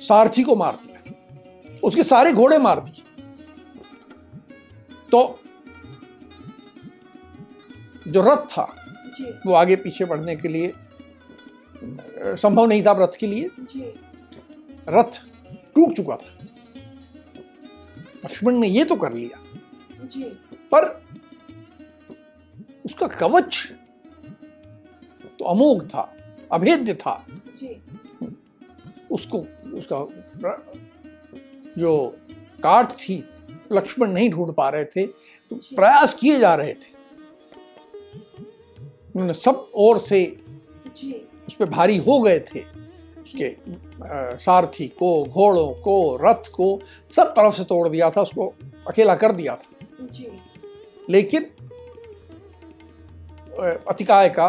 सारथी 0.00 0.42
को 0.42 0.56
मार 0.56 0.78
दिया। 0.86 1.78
उसके 1.82 2.02
सारे 2.02 2.32
घोड़े 2.32 2.58
मार 2.58 2.80
दिए। 2.80 3.22
तो 5.12 5.40
जो 8.08 8.22
रथ 8.22 8.46
था 8.50 8.64
जी। 9.16 9.24
वो 9.46 9.52
आगे 9.52 9.76
पीछे 9.76 10.04
बढ़ने 10.04 10.36
के 10.36 10.48
लिए 10.48 10.72
संभव 12.36 12.66
नहीं 12.66 12.82
था 12.82 12.92
रथ 12.92 13.16
के 13.20 13.26
लिए। 13.26 13.50
जी। 13.60 13.92
रथ 14.88 15.20
टूट 15.74 15.96
चुका 15.96 16.16
था। 16.16 16.38
लक्ष्मण 18.24 18.54
ने 18.54 18.68
ये 18.68 18.84
तो 18.84 18.96
कर 18.96 19.12
लिया। 19.12 19.42
जी। 20.06 20.24
पर 20.72 20.84
उसका 22.84 23.06
कवच 23.06 23.72
तो 25.38 25.44
अमोघ 25.44 25.82
था 25.88 26.16
अभेद्य 26.52 26.94
था। 26.94 27.24
जी। 27.30 27.82
उसको 29.10 29.38
उसका 29.74 30.06
जो 31.78 31.92
काट 32.62 32.92
थी 32.92 33.24
लक्ष्मण 33.72 34.10
नहीं 34.10 34.30
ढूंढ 34.30 34.52
पा 34.52 34.68
रहे 34.68 34.84
थे 34.84 35.06
तो 35.06 35.56
प्रयास 35.76 36.14
किए 36.14 36.38
जा 36.38 36.54
रहे 36.54 36.72
थे। 36.72 36.98
उन्होंने 39.14 39.34
सब 39.34 39.70
ओर 39.76 39.98
से 39.98 40.24
उस 41.48 41.54
पर 41.54 41.66
भारी 41.66 41.96
हो 41.98 42.18
गए 42.20 42.38
थे। 42.40 42.60
उसके 43.22 43.56
सारथी 44.38 44.86
को 44.88 45.24
घोड़ों 45.24 45.68
को 45.82 46.16
रथ 46.22 46.50
को 46.52 46.80
सब 47.10 47.30
तरफ़ 47.30 47.54
से 47.54 47.64
तोड़ 47.64 47.88
दिया 47.88 48.10
था 48.10 48.22
उसको 48.22 48.52
अकेला 48.88 49.14
कर 49.14 49.32
दिया 49.32 49.56
था। 49.56 49.86
लेकिन 51.10 51.50
अतिकाय 53.88 54.28
का 54.28 54.48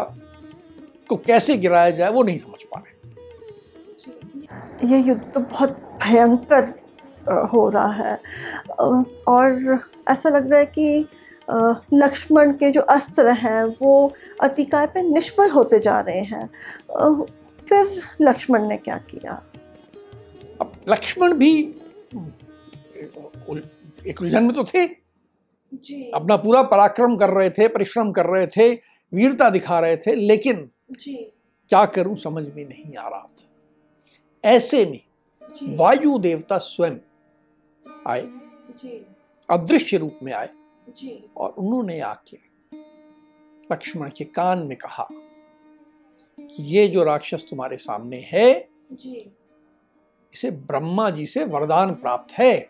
को 1.09 1.15
कैसे 1.17 1.57
गिराया 1.57 1.89
जाए 1.89 2.11
वो 2.11 2.23
नहीं 2.23 2.37
समझ 2.37 2.63
पा 2.63 2.79
रहे 2.79 2.90
ये 4.83 4.99
युद्ध 4.99 5.21
तो 5.33 5.39
बहुत 5.39 5.69
भयंकर 6.03 6.63
हो 7.53 7.67
रहा 7.69 7.91
है। 7.93 8.15
और 9.27 9.79
ऐसा 10.09 10.29
लग 10.29 10.49
रहा 10.51 10.59
है 10.59 10.65
कि 10.77 11.07
लक्ष्मण 11.93 12.51
के 12.53 12.69
जो 12.71 12.81
अस्त्र 12.89 13.31
हैं 13.37 13.63
वो 13.81 13.91
अतिकाय 14.41 14.87
पे 14.87 15.01
निष्फल 15.03 15.49
होते 15.49 15.79
जा 15.79 15.99
रहे 15.99 16.21
हैं। 16.23 16.47
फिर 17.67 18.01
लक्ष्मण 18.21 18.67
ने 18.67 18.77
क्या 18.77 18.97
किया? 19.09 19.41
अब 20.61 20.71
लक्ष्मण 20.89 21.33
भी 21.33 21.51
एक 24.07 24.21
उलझन 24.21 24.43
में 24.43 24.53
तो 24.55 24.63
थे। 24.63 24.85
जी। 24.87 26.11
अपना 26.15 26.35
पूरा 26.37 26.61
पराक्रम 26.63 27.15
कर 27.17 27.29
रहे 27.29 27.49
थे 27.49 27.67
परिश्रम 27.67 28.11
कर 28.11 28.25
रहे 28.25 28.47
थे 28.47 28.71
वीरता 29.13 29.49
दिखा 29.49 29.79
रहे 29.79 29.97
थे 29.97 30.15
लेकिन 30.15 30.69
जी। 30.91 31.13
क्या 31.71 31.85
करूँ 31.85 32.15
समझ 32.17 32.43
में 32.55 32.63
नहीं 32.65 32.95
आ 32.95 33.07
रहा 33.07 33.19
था। 33.19 33.47
ऐसे 34.43 34.85
में 34.85 34.99
वायु 35.77 36.17
देवता 36.17 36.57
स्वयं 36.57 36.95
आए 38.07 38.21
अदृश्य 39.49 39.97
रूप 39.97 40.19
में 40.23 40.33
आए 40.33 40.49
और 41.37 41.49
उन्होंने 41.49 41.99
आके 41.99 42.37
लक्ष्मण 43.71 44.09
के 44.09 44.23
कान 44.25 44.59
में 44.59 44.77
कहा 44.77 45.07
कि 46.39 46.63
ये 46.63 46.87
जो 46.87 47.03
राक्षस 47.03 47.45
तुम्हारे 47.49 47.77
सामने 47.77 48.17
है 48.33 48.69
इसे 50.33 50.51
ब्रह्मा 50.51 51.09
जी 51.09 51.25
से 51.25 51.43
वरदान 51.45 51.93
प्राप्त 51.93 52.33
है। 52.33 52.69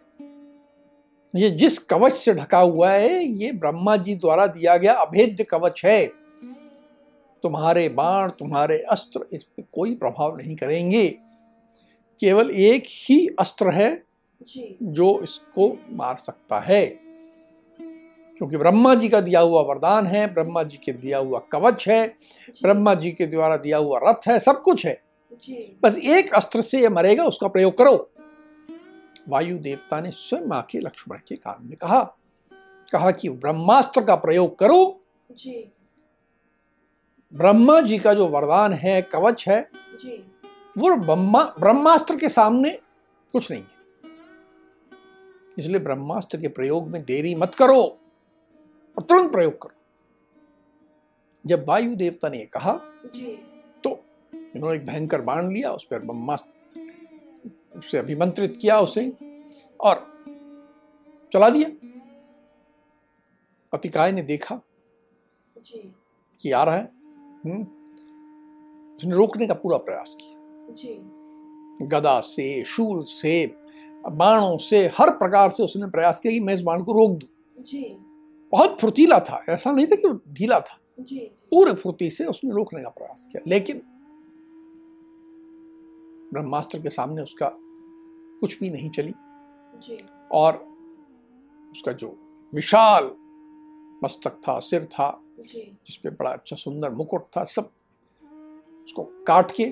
ये 1.35 1.49
जिस 1.49 1.77
कवच 1.79 2.13
से 2.13 2.33
ढका 2.33 2.59
हुआ 2.59 2.91
है 2.91 3.23
ये 3.23 3.51
ब्रह्मा 3.51 3.95
जी 3.97 4.15
द्वारा 4.15 4.47
दिया 4.47 4.77
गया 4.77 4.93
अभेद्य 4.93 5.43
कवच 5.43 5.81
है। 5.85 6.05
तुम्हारे 7.43 7.89
बाण 7.89 8.29
तुम्हारे 8.29 8.77
अस्त्र 8.91 9.25
इस 9.33 9.43
पे 9.43 9.63
कोई 9.73 9.95
प्रभाव 9.95 10.37
नहीं 10.37 10.55
करेंगे। 10.55 11.07
केवल 12.21 12.49
एक 12.49 12.83
ही 12.87 13.27
अस्त्र 13.39 13.69
है 13.69 14.03
जो। 14.81 15.21
इसको 15.23 15.77
मार 15.89 16.15
सकता 16.15 16.59
है। 16.59 16.85
क्योंकि 18.37 18.57
ब्रह्मा 18.57 18.95
जी 18.95 19.09
का 19.09 19.21
दिया 19.21 19.39
हुआ 19.39 19.61
वरदान 19.61 20.07
है 20.07 20.33
ब्रह्मा 20.33 20.63
जी 20.63 20.77
के 20.77 20.91
दिया 20.91 21.17
हुआ 21.17 21.39
कवच 21.39 21.89
है 21.89 22.07
ब्रह्मा 22.61 22.95
जी 22.95 23.11
के 23.11 23.25
द्वारा 23.25 23.57
दिया 23.57 23.77
हुआ 23.77 23.99
रथ 24.03 24.27
है 24.27 24.39
सब 24.39 24.61
कुछ 24.61 24.85
है। 24.85 25.01
बस 25.83 25.97
एक 25.97 26.33
अस्त्र 26.33 26.61
से 26.61 26.81
ये 26.81 26.89
मरेगा 26.89 27.23
उसका 27.23 27.47
प्रयोग 27.47 27.77
करो। 27.77 28.11
वायु 29.29 29.57
देवता 29.57 30.01
ने 30.01 30.11
स्वयं 30.11 30.51
आके 30.51 30.79
लक्ष्मण 30.79 31.17
के 31.27 31.35
कान 31.35 31.67
में 31.67 31.77
कहा 31.77 32.17
कहा 32.91 33.11
कि 33.11 33.29
ब्रह्मास्त्र 33.29 34.03
का 34.03 34.15
प्रयोग 34.15 34.59
करो। 34.59 35.01
जी। 35.31 35.71
ब्रह्मा 37.33 37.81
जी 37.81 37.97
का 37.97 38.13
जो 38.13 38.27
वरदान 38.27 38.73
है 38.73 39.01
कवच 39.01 39.47
है 39.47 39.69
जी। 39.95 40.30
वो 40.77 40.95
ब्रह्मा 40.95 41.55
ब्रह्मास्त्र 41.59 42.17
के 42.17 42.29
सामने 42.29 42.71
कुछ 43.31 43.51
नहीं 43.51 43.63
है। 43.63 43.81
इसलिए 45.59 45.79
ब्रह्मास्त्र 45.79 46.41
के 46.41 46.47
प्रयोग 46.47 46.87
में 46.87 47.05
देरी 47.05 47.35
मत 47.35 47.55
करो 47.55 47.81
और 48.97 49.01
तुरंत 49.01 49.31
प्रयोग 49.31 49.61
करो। 49.61 49.75
जब 51.45 51.65
वायु 51.67 51.95
देवता 51.95 52.29
ने 52.29 52.45
कहा 52.45 52.79
जी। 53.15 53.35
तो 53.83 54.03
इन्होंने 54.55 54.75
एक 54.75 54.85
भयंकर 54.85 55.21
बाण 55.21 55.51
लिया 55.51 55.71
उस 55.71 55.83
पर 55.83 55.99
ब्रह्मास्त्र 55.99 56.49
उससे 57.75 57.97
अभिमंत्रित 57.97 58.59
किया 58.61 58.79
उसे 58.79 59.13
और 59.79 60.23
चला 61.33 61.49
दिया। 61.49 61.87
अतिकाय 63.73 64.11
ने 64.11 64.21
देखा 64.21 64.61
जी। 65.57 65.95
कि 66.41 66.51
आ 66.51 66.63
रहा 66.63 66.75
है 66.75 66.91
हम्म, 67.45 67.61
उसने 68.95 69.15
रोकने 69.15 69.47
का 69.47 69.53
पूरा 69.53 69.77
प्रयास 69.77 70.17
किया। 70.21 70.40
गदा 71.87 72.19
से 72.19 72.63
शूल 72.63 73.03
से 73.03 73.45
बाणों 74.09 74.57
से 74.57 74.87
हर 74.87 75.09
प्रकार 75.09 75.49
से 75.49 75.63
उसने 75.63 75.87
प्रयास 75.87 76.19
किया 76.19 76.33
कि 76.33 76.39
मैं 76.39 76.53
इस 76.53 76.61
बाण 76.61 76.83
को 76.83 76.91
रोक 76.91 77.11
दूँ। 77.11 77.29
बहुत 78.53 78.77
फुर्तीला 78.79 79.19
था 79.19 79.43
ऐसा 79.49 79.71
नहीं 79.71 79.87
था 79.87 79.95
कि 79.95 80.33
ढीला 80.33 80.59
था। 80.59 80.77
पूरे 81.51 81.73
फुर्ती 81.73 82.09
से 82.09 82.25
उसने 82.25 82.51
रोकने 82.51 82.81
का 82.83 82.89
प्रयास 82.89 83.27
किया 83.31 83.43
लेकिन 83.47 83.81
ब्रह्मास्त्र 86.33 86.79
के 86.81 86.89
सामने 86.89 87.21
उसका 87.21 87.51
कुछ 88.41 88.59
भी 88.59 88.69
नहीं 88.69 88.89
चली। 88.89 89.13
जी। 89.87 89.97
और 90.31 90.53
उसका 91.71 91.91
जो 91.91 92.07
विशाल 92.53 93.11
मस्तक 94.03 94.41
था 94.47 94.59
सिर 94.59 94.85
था 94.85 95.09
जिसपे 95.39 96.09
बड़ा 96.09 96.31
अच्छा 96.31 96.55
सुंदर 96.55 96.89
मुकुट 96.89 97.25
था 97.37 97.43
सब 97.43 97.69
उसको 98.83 99.03
काट 99.27 99.51
के 99.51 99.65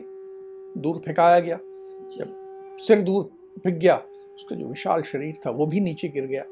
दूर 0.77 1.01
फेंकाया 1.05 1.39
गया। 1.39 1.57
जब 1.57 2.77
सिर 2.79 3.01
दूर 3.01 3.23
फेंक 3.63 3.75
गया 3.75 3.95
उसका 4.35 4.55
जो 4.55 4.67
विशाल 4.67 5.01
शरीर 5.03 5.39
था 5.45 5.51
वो 5.51 5.65
भी 5.65 5.79
नीचे 5.79 6.07
गिर 6.07 6.25
गया। 6.25 6.43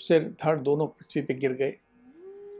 सिर 0.00 0.22
धड़ 0.44 0.56
दोनों 0.60 0.86
पृथ्वी 0.88 1.22
पे 1.22 1.34
गिर 1.34 1.52
गए 1.52 1.74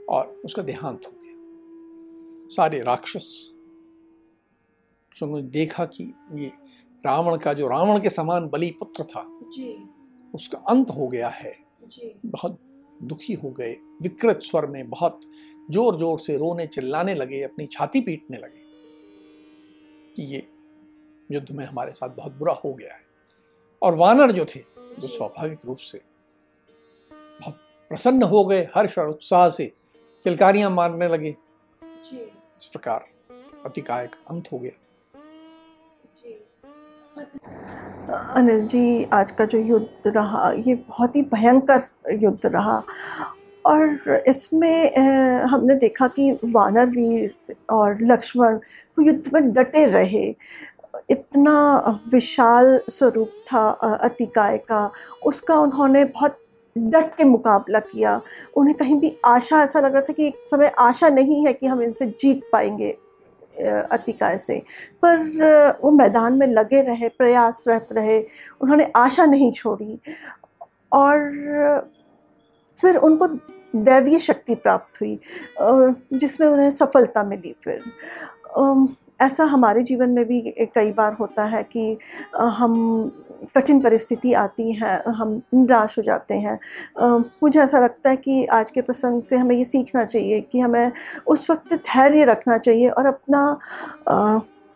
और 0.09 0.27
उसका 0.45 0.61
देहांत 0.61 1.05
हो 1.07 1.11
गया। 1.13 2.47
सारे 2.55 2.79
राक्षस 2.81 3.29
उन्होंने 5.15 5.47
देखा 5.49 5.85
कि 5.85 6.03
ये 6.35 6.51
रावण 7.03 7.37
का 7.37 7.53
जो 7.53 7.67
रावण 7.67 7.99
के 7.99 8.09
समान 8.09 8.47
बलि 8.49 8.69
पुत्र 8.79 9.03
था 9.03 9.25
जी। 9.55 9.75
उसका 10.33 10.57
अंत 10.69 10.89
हो 10.89 11.07
गया 11.07 11.27
है। 11.29 11.53
जी। 11.85 12.13
बहुत 12.25 12.59
दुखी 13.03 13.33
हो 13.33 13.49
गए। 13.51 13.71
विकृत 14.01 14.41
स्वर 14.41 14.65
में 14.65 14.89
बहुत 14.89 15.21
ज़ोर 15.71 15.97
ज़ोर 15.97 16.19
से 16.19 16.37
रोने 16.37 16.65
चिल्लाने 16.67 17.13
लगे 17.15 17.41
अपनी 17.41 17.65
छाती 17.67 18.01
पीटने 18.01 18.37
लगे 18.37 18.61
कि 20.15 20.23
ये 20.25 20.47
युद्ध 21.29 21.51
में 21.51 21.65
हमारे 21.65 21.91
साथ 21.91 22.09
बहुत 22.09 22.31
बुरा 22.31 22.53
हो 22.53 22.73
गया 22.73 22.93
है। 22.93 23.01
और 23.81 23.95
वानर 23.95 24.31
जो 24.31 24.45
थे 24.45 24.59
जो 24.99 25.07
स्वाभाविक 25.07 25.59
रूप 25.65 25.77
से 25.77 26.01
बहुत 27.11 27.55
प्रसन्न 27.91 28.23
हो 28.23 28.43
गए 28.45 28.67
हर्ष 28.75 28.97
और 28.99 29.09
उत्साह 29.09 29.47
से 29.49 29.65
किलकारियाँ 30.25 30.69
मारने 30.69 31.07
लगे। 31.07 31.35
इस 32.11 32.65
प्रकार 32.65 33.05
अतिकाय 33.65 34.07
का 34.07 34.23
अंत 34.29 34.51
हो 34.51 34.59
गया। 34.59 34.71
अनिल 38.33 38.65
जी 38.67 39.03
आज 39.13 39.31
का 39.31 39.45
जो 39.45 39.57
युद्ध 39.57 40.07
रहा 40.07 40.51
ये 40.57 40.75
बहुत 40.75 41.15
ही 41.15 41.21
भयंकर 41.23 41.81
युद्ध 42.13 42.45
रहा। 42.45 42.81
और 43.65 44.23
इसमें 44.27 44.95
हमने 45.43 45.75
देखा 45.75 46.07
कि 46.07 46.31
वानर 46.45 46.89
वीर 46.89 47.55
और 47.69 47.97
लक्ष्मण 48.01 48.55
वो 48.55 49.05
युद्ध 49.05 49.33
में 49.33 49.51
डटे 49.53 49.85
रहे। 49.85 50.25
इतना 51.09 51.99
विशाल 52.13 52.79
स्वरूप 52.89 53.31
था 53.47 53.69
अतिकाय 54.01 54.57
का। 54.57 54.91
उसका 55.25 55.59
उन्होंने 55.59 56.03
बहुत 56.05 56.37
डट 56.77 57.15
के 57.15 57.23
मुकाबला 57.23 57.79
किया। 57.79 58.21
उन्हें 58.57 58.75
कहीं 58.77 58.99
भी 58.99 59.17
आशा, 59.25 59.63
ऐसा 59.63 59.79
लग 59.79 59.93
रहा 59.93 60.01
था 60.01 60.13
कि 60.13 60.27
एक 60.27 60.35
समय 60.51 60.71
आशा 60.79 61.09
नहीं 61.09 61.45
है 61.45 61.53
कि 61.53 61.67
हम 61.67 61.81
इनसे 61.81 62.05
जीत 62.19 62.41
पाएँगे 62.51 62.91
अतिकाय 63.91 64.37
से। 64.37 64.59
पर, 65.05 65.17
वो 65.83 65.91
मैदान 65.91 66.37
में 66.37 66.47
लगे 66.47 66.81
रहे 66.81 67.09
प्रयासरत 67.09 67.87
रहे। 67.91 68.19
उन्होंने 68.61 68.91
आशा 68.95 69.25
नहीं 69.25 69.51
छोड़ी। 69.51 69.99
और 70.93 71.31
फिर 72.81 72.97
उनको 72.97 73.27
दैवीय 73.75 74.19
शक्ति 74.19 74.55
प्राप्त 74.55 75.01
हुई 75.01 75.19
जिसमें 76.13 76.47
उन्हें 76.47 76.71
सफलता 76.71 77.23
मिली 77.23 77.55
फिर। 77.63 77.81
ऐसा 79.23 79.43
हमारे 79.43 79.83
जीवन 79.83 80.09
में 80.09 80.25
भी 80.25 80.41
कई 80.75 80.91
बार 80.91 81.13
होता 81.13 81.43
है 81.45 81.63
कि 81.63 81.97
हम 82.35 82.73
कठिन 83.55 83.79
परिस्थिति 83.81 84.33
आती 84.33 84.71
है, 84.71 85.03
हम 85.07 85.41
निराश 85.53 85.97
हो 85.97 86.03
जाते 86.03 86.35
हैं। 86.35 86.59
मुझे 87.43 87.59
ऐसा 87.59 87.79
लगता 87.79 88.09
है 88.09 88.15
कि 88.15 88.45
आज 88.45 88.71
के 88.71 88.81
प्रसंग 88.81 89.21
से 89.23 89.35
हमें 89.35 89.55
ये 89.55 89.65
सीखना 89.65 90.03
चाहिए 90.05 90.41
कि 90.41 90.59
हमें 90.59 90.91
उस 91.27 91.49
वक्त 91.49 91.73
धैर्य 91.73 92.25
रखना 92.25 92.57
चाहिए 92.57 92.89
और 92.89 93.05
अपना 93.05 93.57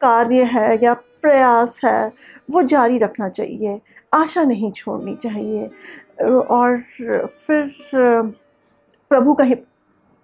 कार्य 0.02 0.44
है 0.44 0.80
या 0.84 0.94
प्रयास 1.22 1.82
है, 1.86 2.12
वो 2.52 2.62
जारी 2.64 2.98
रखना 2.98 3.30
चाहिए। 3.30 3.80
आशा 4.14 4.44
नहीं 4.44 4.72
छोड़नी 4.72 5.16
चाहिए। 5.16 5.70
और 6.30 6.78
फिर, 7.26 7.72
प्रभु 9.12 9.34
का 9.34 9.44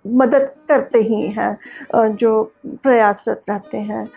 मदद 0.07 0.49
करते 0.69 0.99
ही 0.99 1.27
हैं 1.27 2.15
जो 2.15 2.43
प्रयासरत 2.65 3.41
रहते 3.49 3.77
हैं। 3.77 4.07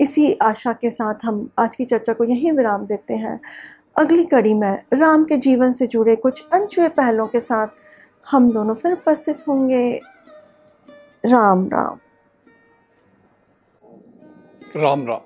इसी 0.00 0.32
आशा 0.42 0.72
के 0.72 0.90
साथ 0.90 1.24
हम 1.24 1.48
आज 1.58 1.76
की 1.76 1.84
चर्चा 1.84 2.12
को 2.12 2.24
यहीं 2.24 2.52
विराम 2.52 2.86
देते 2.86 3.14
हैं। 3.14 3.40
अगली 3.96 4.24
कड़ी 4.24 4.54
में 4.54 4.84
राम 4.92 5.24
के 5.24 5.36
जीवन 5.36 5.72
से 5.72 5.86
जुड़े 5.86 6.16
कुछ 6.16 6.44
अनछुए 6.52 6.88
पहलों 6.88 7.26
के 7.26 7.40
साथ 7.40 7.66
हम 8.30 8.50
दोनों 8.52 8.74
फिर 8.74 8.92
उपस्थित 8.92 9.44
होंगे। 9.48 10.00
राम 11.26 11.68
राम। 11.68 11.98
राम 14.76 15.06
राम। 15.06 15.20